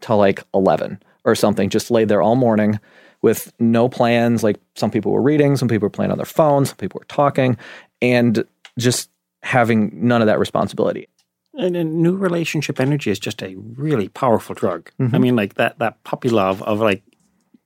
till 0.02 0.18
like 0.18 0.44
11 0.54 1.02
or 1.24 1.36
something, 1.36 1.70
just 1.70 1.92
laid 1.92 2.08
there 2.08 2.22
all 2.22 2.36
morning 2.36 2.80
with 3.22 3.54
no 3.60 3.88
plans. 3.88 4.44
Like 4.44 4.58
some 4.76 4.92
people 4.92 5.12
were 5.12 5.22
reading, 5.22 5.56
some 5.56 5.68
people 5.68 5.86
were 5.86 5.92
playing 5.92 6.12
on 6.12 6.18
their 6.18 6.26
phones, 6.26 6.70
some 6.70 6.78
people 6.78 7.00
were 7.00 7.06
talking, 7.06 7.58
and 8.02 8.44
just 8.78 9.10
having 9.44 9.92
none 9.94 10.22
of 10.22 10.28
that 10.28 10.40
responsibility. 10.40 11.08
And 11.54 11.76
a 11.76 11.84
new 11.84 12.16
relationship 12.16 12.80
energy 12.80 13.12
is 13.12 13.20
just 13.20 13.44
a 13.44 13.56
really 13.56 14.08
powerful 14.08 14.56
drug. 14.56 14.90
I 15.00 15.04
mm-hmm. 15.04 15.22
mean, 15.22 15.36
like 15.36 15.56
that 15.56 15.80
that 15.80 16.04
puppy 16.04 16.30
love 16.30 16.62
of 16.64 16.80
like 16.80 17.04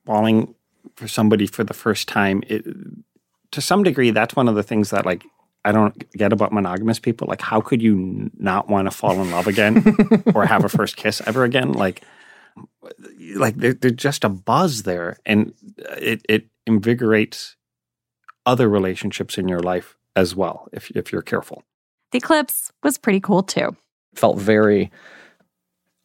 falling 0.04 0.54
for 0.96 1.06
somebody 1.06 1.46
for 1.46 1.62
the 1.62 1.74
first 1.74 2.08
time. 2.08 2.42
It, 2.48 2.64
to 3.52 3.60
some 3.60 3.84
degree, 3.84 4.10
that's 4.10 4.34
one 4.34 4.48
of 4.48 4.56
the 4.56 4.64
things 4.64 4.90
that 4.90 5.06
like 5.06 5.24
I 5.64 5.72
don't 5.72 6.10
get 6.12 6.32
about 6.32 6.52
monogamous 6.52 6.98
people. 6.98 7.28
Like, 7.28 7.40
how 7.40 7.60
could 7.60 7.80
you 7.80 8.30
not 8.36 8.68
want 8.68 8.90
to 8.90 8.96
fall 8.96 9.20
in 9.20 9.30
love 9.30 9.46
again 9.46 9.96
or 10.34 10.46
have 10.46 10.64
a 10.64 10.68
first 10.68 10.96
kiss 10.96 11.20
ever 11.26 11.44
again? 11.44 11.72
Like, 11.72 12.02
like 13.34 13.56
they're 13.56 13.72
just 13.72 14.24
a 14.24 14.28
buzz 14.28 14.82
there, 14.82 15.18
and 15.24 15.52
it 15.96 16.22
it 16.28 16.46
invigorates 16.66 17.56
other 18.44 18.68
relationships 18.68 19.38
in 19.38 19.48
your 19.48 19.60
life 19.60 19.96
as 20.16 20.34
well 20.34 20.68
if 20.72 20.90
if 20.92 21.12
you're 21.12 21.22
careful. 21.22 21.62
The 22.12 22.18
eclipse 22.18 22.72
was 22.82 22.98
pretty 22.98 23.20
cool 23.20 23.42
too. 23.42 23.76
Felt 24.14 24.38
very, 24.38 24.90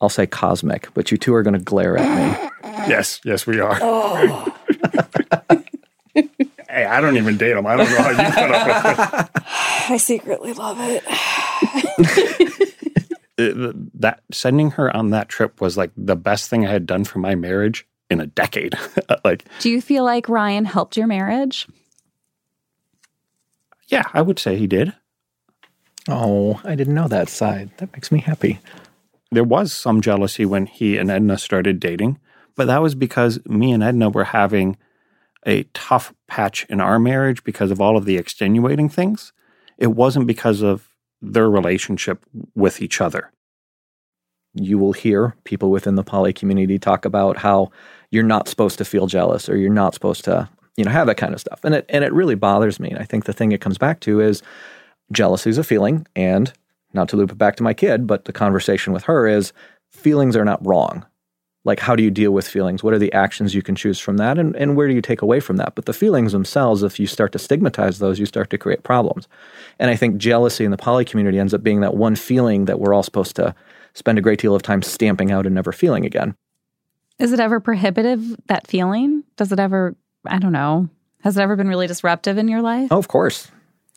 I'll 0.01 0.09
say 0.09 0.27
cosmic, 0.27 0.93
but 0.93 1.09
you 1.11 1.17
two 1.17 1.33
are 1.33 1.43
going 1.43 1.53
to 1.53 1.59
glare 1.59 1.97
at 1.97 2.41
me. 2.43 2.49
Yes, 2.87 3.19
yes, 3.23 3.45
we 3.45 3.59
are. 3.59 3.77
Oh. 3.79 4.55
hey, 6.15 6.85
I 6.85 6.99
don't 6.99 7.15
even 7.17 7.37
date 7.37 7.53
them. 7.53 7.67
I 7.67 7.75
don't 7.75 7.89
know 7.89 7.97
how 8.01 8.09
you 8.09 8.15
put 8.31 8.51
up 8.51 9.25
with 9.25 9.43
I 9.91 9.97
secretly 9.97 10.53
love 10.53 10.77
it. 10.79 11.03
Uh, 13.37 13.69
it. 13.69 14.01
That 14.01 14.21
sending 14.31 14.71
her 14.71 14.95
on 14.95 15.11
that 15.11 15.29
trip 15.29 15.61
was 15.61 15.77
like 15.77 15.91
the 15.95 16.15
best 16.15 16.49
thing 16.49 16.65
I 16.65 16.71
had 16.71 16.85
done 16.87 17.03
for 17.03 17.19
my 17.19 17.35
marriage 17.35 17.85
in 18.09 18.19
a 18.19 18.25
decade. 18.27 18.73
like, 19.23 19.45
Do 19.59 19.69
you 19.69 19.81
feel 19.81 20.03
like 20.03 20.27
Ryan 20.29 20.65
helped 20.65 20.97
your 20.97 21.07
marriage? 21.07 21.67
Yeah, 23.91 24.05
I 24.13 24.23
would 24.23 24.39
say 24.39 24.57
he 24.57 24.67
did. 24.67 24.93
Oh, 26.09 26.61
I 26.63 26.75
didn't 26.75 26.95
know 26.95 27.09
that 27.09 27.29
side. 27.29 27.71
That 27.77 27.93
makes 27.93 28.11
me 28.11 28.19
happy. 28.21 28.59
There 29.31 29.43
was 29.45 29.73
some 29.73 30.01
jealousy 30.01 30.45
when 30.45 30.67
he 30.67 30.97
and 30.97 31.11
Edna 31.11 31.37
started 31.37 31.79
dating, 31.79 32.19
but 32.55 32.67
that 32.67 32.81
was 32.81 32.95
because 32.95 33.39
me 33.47 33.73
and 33.73 33.83
Edna 33.83 34.09
were 34.09 34.25
having 34.25 34.77
a 35.47 35.63
tough 35.73 36.13
patch 36.27 36.65
in 36.69 36.81
our 36.81 36.99
marriage 36.99 37.43
because 37.43 37.71
of 37.71 37.81
all 37.81 37.97
of 37.97 38.05
the 38.05 38.17
extenuating 38.17 38.89
things. 38.89 39.33
It 39.79 39.87
wasn't 39.89 40.27
because 40.27 40.61
of 40.63 40.89
their 41.21 41.49
relationship 41.49 42.25
with 42.55 42.81
each 42.81 43.01
other. 43.01 43.31
you 44.53 44.77
will 44.77 44.93
hear 44.93 45.35
people 45.45 45.71
within 45.71 45.95
the 45.95 46.03
poly 46.03 46.33
community 46.33 46.79
talk 46.79 47.05
about 47.05 47.37
how 47.37 47.71
you're 48.11 48.23
not 48.23 48.47
supposed 48.49 48.77
to 48.77 48.85
feel 48.85 49.07
jealous 49.07 49.47
or 49.49 49.57
you're 49.57 49.71
not 49.73 49.93
supposed 49.93 50.25
to 50.25 50.49
you 50.77 50.83
know 50.83 50.91
have 50.91 51.07
that 51.07 51.17
kind 51.17 51.33
of 51.33 51.41
stuff. 51.41 51.59
And 51.63 51.75
it 51.75 51.85
and 51.89 52.03
it 52.03 52.13
really 52.13 52.35
bothers 52.35 52.79
me. 52.79 52.89
And 52.89 52.99
i 52.99 53.03
think 53.03 53.25
the 53.25 53.33
thing 53.33 53.51
it 53.51 53.61
comes 53.61 53.77
back 53.77 53.99
to 54.01 54.19
is 54.19 54.41
jealousy 55.11 55.49
is 55.49 55.57
a 55.57 55.63
feeling. 55.63 56.07
And 56.15 56.51
not 56.93 57.07
to 57.09 57.15
loop 57.15 57.31
it 57.31 57.37
back 57.37 57.55
to 57.57 57.63
my 57.63 57.73
kid 57.73 58.07
but 58.07 58.25
the 58.25 58.33
conversation 58.33 58.93
with 58.93 59.03
her 59.03 59.27
is 59.27 59.53
feelings 59.89 60.35
are 60.35 60.45
not 60.45 60.65
wrong. 60.65 61.05
Like 61.63 61.79
how 61.79 61.95
do 61.95 62.01
you 62.01 62.09
deal 62.09 62.31
with 62.31 62.47
feelings? 62.47 62.83
What 62.83 62.93
are 62.93 62.99
the 62.99 63.13
actions 63.13 63.53
you 63.53 63.61
can 63.61 63.75
choose 63.75 63.99
from 63.99 64.17
that? 64.17 64.39
And, 64.39 64.55
and 64.55 64.75
where 64.75 64.87
do 64.87 64.95
you 64.95 65.01
take 65.01 65.21
away 65.21 65.39
from 65.39 65.57
that? 65.57 65.75
But 65.75 65.85
the 65.85 65.93
feelings 65.93 66.31
themselves 66.31 66.81
if 66.81 66.99
you 66.99 67.05
start 67.05 67.31
to 67.33 67.39
stigmatize 67.39 67.99
those 67.99 68.19
you 68.19 68.25
start 68.25 68.49
to 68.49 68.57
create 68.57 68.83
problems. 68.83 69.27
And 69.79 69.89
i 69.91 69.95
think 69.95 70.17
jealousy 70.17 70.65
in 70.65 70.71
the 70.71 70.77
poly 70.77 71.05
community 71.05 71.39
ends 71.39 71.53
up 71.53 71.63
being 71.63 71.81
that 71.81 71.95
one 71.95 72.15
feeling 72.15 72.65
that 72.65 72.79
we're 72.79 72.93
all 72.93 73.03
supposed 73.03 73.35
to 73.35 73.53
spend 73.93 74.17
a 74.17 74.21
great 74.21 74.39
deal 74.39 74.55
of 74.55 74.61
time 74.61 74.81
stamping 74.81 75.31
out 75.31 75.45
and 75.45 75.55
never 75.55 75.71
feeling 75.71 76.05
again. 76.05 76.35
Is 77.19 77.33
it 77.33 77.39
ever 77.39 77.59
prohibitive, 77.59 78.35
that 78.47 78.67
feeling? 78.67 79.23
Does 79.37 79.51
it 79.51 79.59
ever, 79.59 79.95
I 80.25 80.39
don't 80.39 80.51
know, 80.51 80.89
has 81.23 81.37
it 81.37 81.41
ever 81.41 81.55
been 81.55 81.67
really 81.67 81.87
disruptive 81.87 82.37
in 82.37 82.47
your 82.47 82.61
life? 82.61 82.89
oh 82.91 82.97
of 82.97 83.07
course 83.07 83.49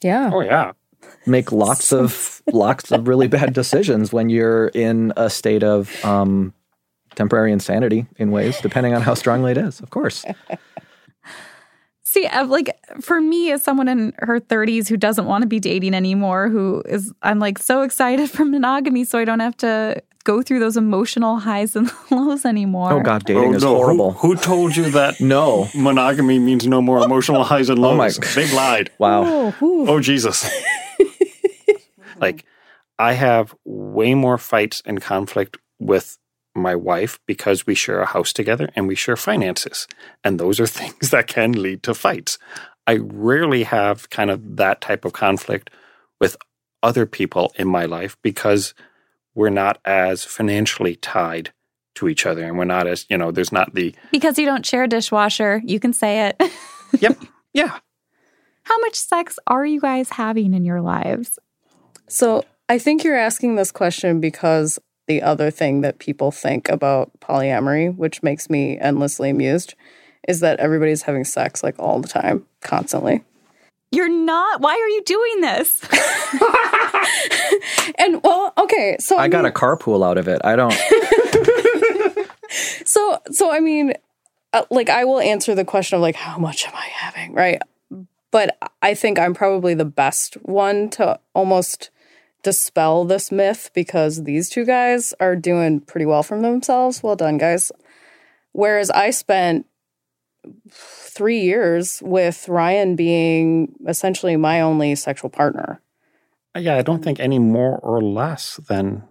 Yeah. 0.03 0.31
Oh 0.33 0.41
yeah. 0.41 0.73
make 1.27 1.53
lots 1.53 1.93
of 1.93 2.43
lots 2.53 2.91
of 2.93 3.09
really 3.09 3.29
bad 3.29 3.53
decisions 3.53 4.13
when 4.13 4.29
you're 4.31 4.69
in 4.69 5.13
a 5.17 5.29
state 5.31 5.63
of 5.63 6.05
um, 6.05 6.53
temporary 7.15 7.53
insanity 7.53 8.07
in 8.17 8.31
ways, 8.31 8.61
depending 8.61 8.95
on 8.95 9.03
how 9.03 9.15
strongly 9.15 9.53
it 9.53 9.59
is. 9.59 9.81
Of 9.81 9.91
course, 9.91 10.25
See, 12.07 12.27
I've, 12.29 12.49
like 12.49 12.79
for 13.01 13.21
me, 13.21 13.51
as 13.51 13.63
someone 13.65 13.89
in 13.89 14.13
her 14.19 14.39
30s 14.39 14.89
who 14.89 14.97
doesn't 14.97 15.25
want 15.27 15.43
to 15.43 15.49
be 15.49 15.59
dating 15.59 15.95
anymore, 15.95 16.49
who 16.49 16.81
is, 16.87 17.13
I'm 17.23 17.41
like 17.41 17.59
so 17.59 17.83
excited 17.83 18.31
for 18.35 18.45
monogamy 18.45 19.05
so 19.05 19.19
I 19.19 19.25
don't 19.25 19.41
have 19.41 19.57
to 19.59 20.01
go 20.25 20.43
through 20.43 20.59
those 20.59 20.77
emotional 20.77 21.39
highs 21.39 21.77
and 21.77 21.91
lows 22.11 22.45
anymore. 22.45 22.93
oh 22.93 23.01
god, 23.01 23.25
dating 23.25 23.53
oh, 23.55 23.57
is 23.57 23.63
Who- 23.63 23.69
horrible. 23.69 24.13
Who, 24.13 24.35
told 24.37 24.75
you 24.77 24.91
that 24.91 25.21
No, 25.21 25.69
monogamy 25.75 26.39
means 26.39 26.67
no 26.67 26.81
more 26.83 26.99
emotional 27.05 27.45
highs 27.53 27.69
and 27.71 27.79
Oh 27.79 27.95
my- 27.95 28.05
lows? 28.07 28.19
They've 28.35 28.53
lied. 28.53 28.91
wow, 28.99 29.55
Oh 29.61 30.01
Jesus. 30.01 30.49
like 32.21 32.45
I 32.99 33.13
have 33.15 33.55
way 33.65 34.15
more 34.15 34.39
fights 34.39 34.83
and 34.87 35.01
conflict 35.01 35.59
with 35.81 36.19
my 36.55 36.75
wife 36.77 37.19
because 37.27 37.67
we 37.67 37.75
share 37.75 38.01
a 38.01 38.07
house 38.07 38.33
together 38.33 38.69
and 38.77 38.87
we 38.87 38.95
share 38.95 39.17
finances. 39.17 39.89
And 40.23 40.39
those 40.39 40.61
are 40.61 40.67
things 40.69 41.11
that 41.11 41.27
can 41.27 41.53
lead 41.53 41.83
to 41.83 41.95
fights. 41.95 42.39
I 42.87 42.99
rarely 43.01 43.65
have 43.65 44.09
kind 44.11 44.31
of 44.31 44.57
that 44.57 44.81
type 44.81 45.05
of 45.05 45.13
conflict 45.13 45.71
with 46.21 46.37
other 46.83 47.07
people 47.07 47.53
in 47.57 47.67
my 47.67 47.87
life 47.87 48.17
because 48.23 48.75
we're 49.35 49.51
not 49.51 49.81
as 49.85 50.25
financially 50.25 50.97
tied 50.97 51.53
to 51.95 52.09
each 52.09 52.27
other 52.27 52.45
and 52.45 52.59
we're 52.59 52.65
not 52.65 52.87
as, 52.87 53.07
you 53.09 53.17
know, 53.17 53.31
there's 53.31 53.53
not 53.53 53.75
the 53.75 53.95
Because 54.11 54.39
you 54.39 54.47
don't 54.47 54.67
share 54.67 54.85
a 54.85 54.89
dishwasher, 54.89 55.63
you 55.65 55.79
can 55.79 55.93
say 55.93 56.29
it. 56.29 56.43
yep, 57.01 57.19
yeah. 57.53 57.79
How 58.65 58.79
much 58.81 58.95
sex 58.95 59.39
are 59.47 59.65
you 59.65 59.81
guys 59.81 60.11
having 60.11 60.55
in 60.55 60.65
your 60.65 60.81
lives? 60.81 61.39
So 62.09 62.45
I 62.69 62.79
think 62.79 63.05
you're 63.05 63.17
asking 63.17 63.57
this 63.57 63.71
question 63.71 64.21
because 64.21 64.79
the 65.07 65.23
other 65.23 65.51
thing 65.51 65.83
that 65.83 65.99
people 65.99 66.31
think 66.31 66.69
about 66.69 67.11
polyamory, 67.21 67.95
which 67.95 68.23
makes 68.23 68.49
me 68.49 68.79
endlessly 68.79 69.31
amused, 69.31 69.75
is 70.27 70.41
that 70.41 70.59
everybody's 70.61 71.03
having 71.03 71.25
sex 71.25 71.63
like 71.63 71.79
all 71.79 72.01
the 72.01 72.09
time, 72.09 72.47
constantly. 72.63 73.23
You're 73.95 74.09
not. 74.09 74.61
Why 74.61 74.73
are 74.73 74.89
you 74.89 75.03
doing 75.05 75.41
this? 75.41 75.81
And 77.99 78.23
well, 78.23 78.53
okay, 78.59 78.97
so 78.99 79.17
I 79.19 79.29
got 79.29 79.45
mean- 79.45 79.53
a 79.53 79.55
carpool 79.55 80.05
out 80.05 80.19
of 80.19 80.27
it. 80.29 80.41
I 80.45 80.57
don't. 80.57 80.75
So, 82.85 83.19
so 83.33 83.51
I 83.51 83.59
mean, 83.61 83.95
uh, 84.53 84.65
like 84.71 84.89
I 84.89 85.05
will 85.05 85.19
answer 85.19 85.55
the 85.55 85.65
question 85.65 85.97
of 85.97 86.03
like 86.03 86.15
how 86.15 86.39
much 86.39 86.67
am 86.67 86.73
I 86.75 86.87
having, 86.87 87.33
right? 87.35 87.61
But 88.31 88.57
I 88.83 88.95
think 88.95 89.19
I'm 89.19 89.35
probably 89.35 89.75
the 89.75 89.85
best 89.85 90.35
one 90.43 90.89
to 90.91 91.19
almost 91.35 91.91
dispel 92.45 93.05
this 93.05 93.33
myth 93.33 93.71
because 93.75 94.23
these 94.25 94.49
two 94.49 94.65
guys 94.65 95.15
are 95.19 95.35
doing 95.35 95.81
pretty 95.81 96.07
well 96.07 96.23
for 96.23 96.41
themselves. 96.41 97.03
Well 97.03 97.17
done, 97.17 97.39
guys. 97.39 97.73
Whereas 98.53 98.91
I 98.91 99.11
spent 99.11 99.67
three 100.71 101.41
years 101.41 102.03
with 102.03 102.49
Ryan 102.49 102.97
being 102.97 103.75
essentially 103.87 104.37
my 104.37 104.61
only 104.61 104.95
sexual 104.95 105.31
partner. 105.31 105.81
Yeah, 106.57 106.77
I 106.77 106.83
don't 106.83 107.03
think 107.03 107.19
any 107.19 107.39
more 107.39 107.79
or 107.79 108.01
less 108.01 108.57
than 108.69 109.03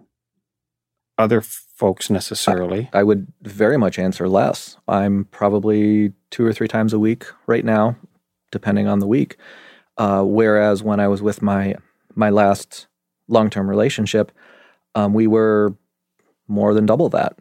other 1.18 1.40
folks 1.40 2.10
necessarily. 2.10 2.88
I 2.92 3.02
would 3.02 3.32
very 3.42 3.76
much 3.76 3.98
answer 3.98 4.28
less. 4.28 4.76
I'm 4.88 5.26
probably 5.26 6.12
two 6.30 6.44
or 6.44 6.52
three 6.52 6.68
times 6.68 6.92
a 6.92 6.98
week 6.98 7.26
right 7.46 7.64
now, 7.64 7.96
depending 8.50 8.88
on 8.88 8.98
the 9.00 9.06
week. 9.06 9.36
Uh, 9.96 10.22
whereas 10.22 10.82
when 10.82 11.00
I 11.00 11.08
was 11.08 11.22
with 11.22 11.42
my 11.42 11.76
my 12.14 12.30
last 12.30 12.86
long 13.28 13.50
term 13.50 13.68
relationship, 13.68 14.32
um, 14.94 15.14
we 15.14 15.26
were 15.26 15.76
more 16.48 16.74
than 16.74 16.86
double 16.86 17.08
that. 17.10 17.38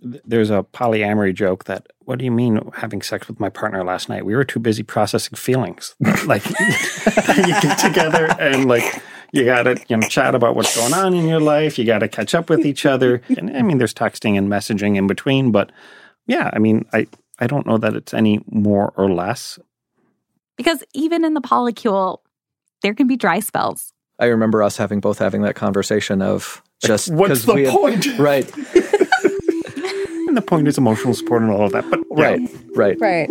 There's 0.00 0.50
a 0.50 0.64
polyamory 0.72 1.34
joke 1.34 1.64
that, 1.64 1.88
what 2.06 2.18
do 2.18 2.24
you 2.24 2.30
mean 2.30 2.70
having 2.74 3.02
sex 3.02 3.28
with 3.28 3.38
my 3.38 3.48
partner 3.50 3.84
last 3.84 4.08
night? 4.08 4.24
We 4.24 4.34
were 4.34 4.44
too 4.44 4.58
busy 4.60 4.82
processing 4.82 5.36
feelings. 5.36 5.94
like, 6.26 6.44
you 6.48 7.60
get 7.60 7.78
together 7.78 8.26
and, 8.40 8.66
like, 8.66 9.02
you 9.32 9.44
got 9.44 9.64
to 9.64 9.76
you 9.88 9.96
know, 9.98 10.06
chat 10.08 10.34
about 10.34 10.56
what's 10.56 10.74
going 10.76 10.94
on 10.94 11.14
in 11.14 11.28
your 11.28 11.40
life. 11.40 11.78
You 11.78 11.84
got 11.84 11.98
to 11.98 12.08
catch 12.08 12.34
up 12.34 12.48
with 12.48 12.64
each 12.64 12.86
other. 12.86 13.20
And 13.36 13.56
I 13.56 13.62
mean, 13.62 13.78
there's 13.78 13.92
texting 13.94 14.38
and 14.38 14.48
messaging 14.48 14.96
in 14.96 15.06
between. 15.06 15.50
But 15.52 15.72
yeah, 16.26 16.50
I 16.52 16.58
mean, 16.58 16.86
I, 16.92 17.06
I 17.38 17.46
don't 17.46 17.66
know 17.66 17.76
that 17.78 17.94
it's 17.94 18.14
any 18.14 18.40
more 18.50 18.92
or 18.96 19.10
less. 19.10 19.58
Because 20.56 20.82
even 20.94 21.24
in 21.24 21.34
the 21.34 21.40
polycule, 21.42 22.18
there 22.82 22.94
can 22.94 23.06
be 23.08 23.16
dry 23.16 23.40
spells. 23.40 23.92
I 24.18 24.26
remember 24.26 24.62
us 24.62 24.76
having 24.78 25.00
both 25.00 25.18
having 25.18 25.42
that 25.42 25.56
conversation 25.56 26.22
of 26.22 26.62
Just 26.82 27.12
What's 27.12 27.28
'cause 27.30 27.44
the 27.46 27.54
we 27.54 27.64
had- 27.64 27.74
point? 27.74 28.06
Right, 28.18 28.50
And 28.56 28.84
the 30.36 30.42
point 30.42 30.68
is 30.68 30.78
emotional 30.78 31.14
support 31.14 31.42
and 31.42 31.50
all 31.50 31.66
of 31.66 31.72
that. 31.72 31.88
But 31.90 32.00
yeah. 32.16 32.24
right, 32.24 32.40
right. 32.74 33.00
Right. 33.00 33.30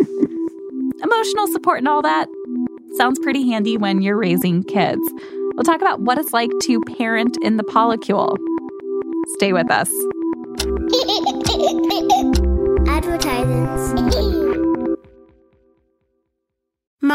Emotional 1.02 1.46
support 1.48 1.78
and 1.78 1.88
all 1.88 2.02
that 2.02 2.28
sounds 2.96 3.18
pretty 3.18 3.48
handy 3.50 3.76
when 3.76 4.02
you're 4.02 4.16
raising 4.16 4.62
kids. 4.64 5.02
We'll 5.54 5.64
talk 5.64 5.80
about 5.80 6.00
what 6.00 6.18
it's 6.18 6.32
like 6.32 6.50
to 6.62 6.80
parent 6.82 7.38
in 7.42 7.56
the 7.56 7.64
polycule. 7.64 8.36
Stay 9.36 9.52
with 9.52 9.70
us. 9.70 9.90
Advertisements. 12.88 14.45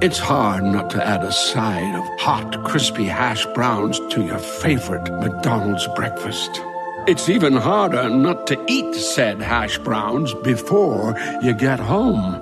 It's 0.00 0.18
hard 0.18 0.64
not 0.64 0.90
to 0.90 1.06
add 1.06 1.22
a 1.24 1.30
side 1.30 1.94
of 1.94 2.20
hot, 2.20 2.64
crispy 2.64 3.04
hash 3.04 3.44
browns 3.54 4.00
to 4.10 4.22
your 4.24 4.38
favorite 4.38 5.10
McDonald's 5.20 5.86
breakfast. 5.94 6.60
It's 7.06 7.28
even 7.28 7.54
harder 7.54 8.08
not 8.08 8.46
to 8.48 8.64
eat 8.66 8.94
said 8.94 9.42
hash 9.42 9.78
browns 9.78 10.32
before 10.34 11.14
you 11.42 11.52
get 11.52 11.80
home. 11.80 12.32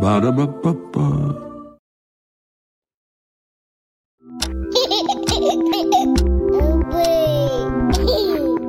Ba-da-ba-ba-ba. 0.00 1.44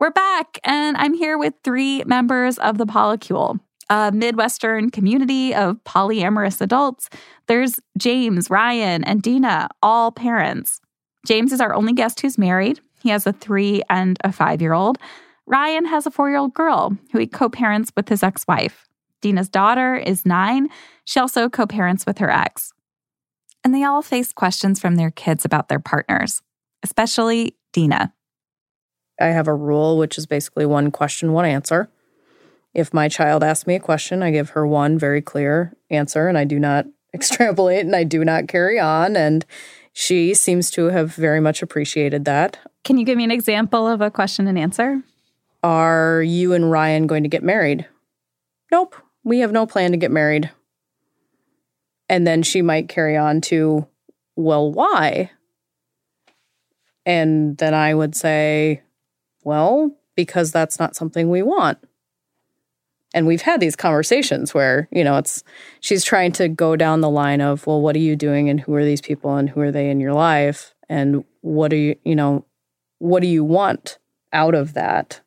We're 0.00 0.10
back, 0.10 0.58
and 0.64 0.96
I'm 0.96 1.14
here 1.14 1.38
with 1.38 1.54
three 1.62 2.02
members 2.04 2.58
of 2.58 2.78
the 2.78 2.86
Polycule, 2.86 3.60
a 3.90 4.12
Midwestern 4.12 4.88
community 4.90 5.52
of 5.54 5.82
polyamorous 5.84 6.60
adults. 6.60 7.10
There's 7.48 7.80
James, 7.98 8.48
Ryan, 8.48 9.04
and 9.04 9.20
Dina, 9.20 9.68
all 9.82 10.12
parents. 10.12 10.80
James 11.26 11.52
is 11.52 11.60
our 11.60 11.74
only 11.74 11.92
guest 11.92 12.20
who's 12.20 12.38
married. 12.38 12.80
He 13.02 13.10
has 13.10 13.26
a 13.26 13.32
three 13.32 13.82
and 13.90 14.16
a 14.24 14.32
five 14.32 14.62
year 14.62 14.72
old. 14.72 14.98
Ryan 15.46 15.84
has 15.86 16.06
a 16.06 16.10
four 16.10 16.30
year 16.30 16.38
old 16.38 16.54
girl 16.54 16.96
who 17.12 17.18
he 17.18 17.26
co 17.26 17.48
parents 17.48 17.90
with 17.96 18.08
his 18.08 18.22
ex 18.22 18.46
wife. 18.46 18.88
Dina's 19.20 19.48
daughter 19.48 19.96
is 19.96 20.24
nine. 20.24 20.68
She 21.04 21.18
also 21.18 21.48
co 21.48 21.66
parents 21.66 22.06
with 22.06 22.18
her 22.18 22.30
ex. 22.30 22.72
And 23.64 23.74
they 23.74 23.82
all 23.82 24.00
face 24.00 24.32
questions 24.32 24.80
from 24.80 24.94
their 24.94 25.10
kids 25.10 25.44
about 25.44 25.68
their 25.68 25.80
partners, 25.80 26.40
especially 26.82 27.56
Dina. 27.72 28.14
I 29.20 29.26
have 29.26 29.48
a 29.48 29.54
rule, 29.54 29.98
which 29.98 30.16
is 30.16 30.24
basically 30.24 30.64
one 30.64 30.90
question, 30.90 31.32
one 31.32 31.44
answer. 31.44 31.90
If 32.74 32.94
my 32.94 33.08
child 33.08 33.42
asks 33.42 33.66
me 33.66 33.74
a 33.74 33.80
question, 33.80 34.22
I 34.22 34.30
give 34.30 34.50
her 34.50 34.66
one 34.66 34.98
very 34.98 35.20
clear 35.20 35.76
answer 35.90 36.28
and 36.28 36.38
I 36.38 36.44
do 36.44 36.58
not 36.58 36.86
extrapolate 37.14 37.84
and 37.84 37.96
I 37.96 38.04
do 38.04 38.24
not 38.24 38.48
carry 38.48 38.78
on. 38.78 39.16
And 39.16 39.44
she 39.92 40.34
seems 40.34 40.70
to 40.72 40.86
have 40.86 41.14
very 41.14 41.40
much 41.40 41.62
appreciated 41.62 42.24
that. 42.26 42.58
Can 42.84 42.96
you 42.96 43.04
give 43.04 43.16
me 43.16 43.24
an 43.24 43.30
example 43.30 43.86
of 43.86 44.00
a 44.00 44.10
question 44.10 44.46
and 44.46 44.58
answer? 44.58 45.02
Are 45.62 46.22
you 46.22 46.52
and 46.54 46.70
Ryan 46.70 47.06
going 47.06 47.24
to 47.24 47.28
get 47.28 47.42
married? 47.42 47.86
Nope. 48.70 48.94
We 49.24 49.40
have 49.40 49.52
no 49.52 49.66
plan 49.66 49.90
to 49.90 49.96
get 49.98 50.10
married. 50.10 50.50
And 52.08 52.26
then 52.26 52.42
she 52.42 52.62
might 52.62 52.88
carry 52.88 53.16
on 53.16 53.40
to, 53.42 53.86
well, 54.36 54.72
why? 54.72 55.30
And 57.04 57.58
then 57.58 57.74
I 57.74 57.94
would 57.94 58.14
say, 58.14 58.82
well, 59.42 59.96
because 60.16 60.52
that's 60.52 60.78
not 60.78 60.96
something 60.96 61.28
we 61.28 61.42
want. 61.42 61.78
And 63.12 63.26
we've 63.26 63.42
had 63.42 63.60
these 63.60 63.74
conversations 63.74 64.54
where, 64.54 64.88
you 64.92 65.02
know, 65.02 65.16
it's 65.16 65.42
she's 65.80 66.04
trying 66.04 66.32
to 66.32 66.48
go 66.48 66.76
down 66.76 67.00
the 67.00 67.10
line 67.10 67.40
of, 67.40 67.66
well, 67.66 67.80
what 67.80 67.96
are 67.96 68.00
you 68.00 68.14
doing 68.14 68.48
and 68.48 68.60
who 68.60 68.74
are 68.74 68.84
these 68.84 69.00
people 69.00 69.34
and 69.34 69.50
who 69.50 69.60
are 69.60 69.72
they 69.72 69.90
in 69.90 69.98
your 69.98 70.12
life? 70.12 70.74
And 70.88 71.24
what 71.40 71.70
do 71.70 71.76
you, 71.76 71.96
you 72.04 72.14
know, 72.14 72.44
what 72.98 73.20
do 73.20 73.26
you 73.26 73.42
want 73.42 73.98
out 74.32 74.54
of 74.54 74.74
that? 74.74 75.20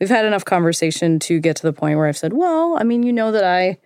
We've 0.00 0.08
had 0.08 0.24
enough 0.24 0.44
conversation 0.44 1.18
to 1.20 1.40
get 1.40 1.56
to 1.56 1.62
the 1.62 1.72
point 1.72 1.96
where 1.96 2.06
I've 2.06 2.18
said, 2.18 2.32
well, 2.32 2.76
I 2.78 2.82
mean, 2.82 3.02
you 3.02 3.12
know 3.12 3.32
that 3.32 3.44
I 3.44 3.78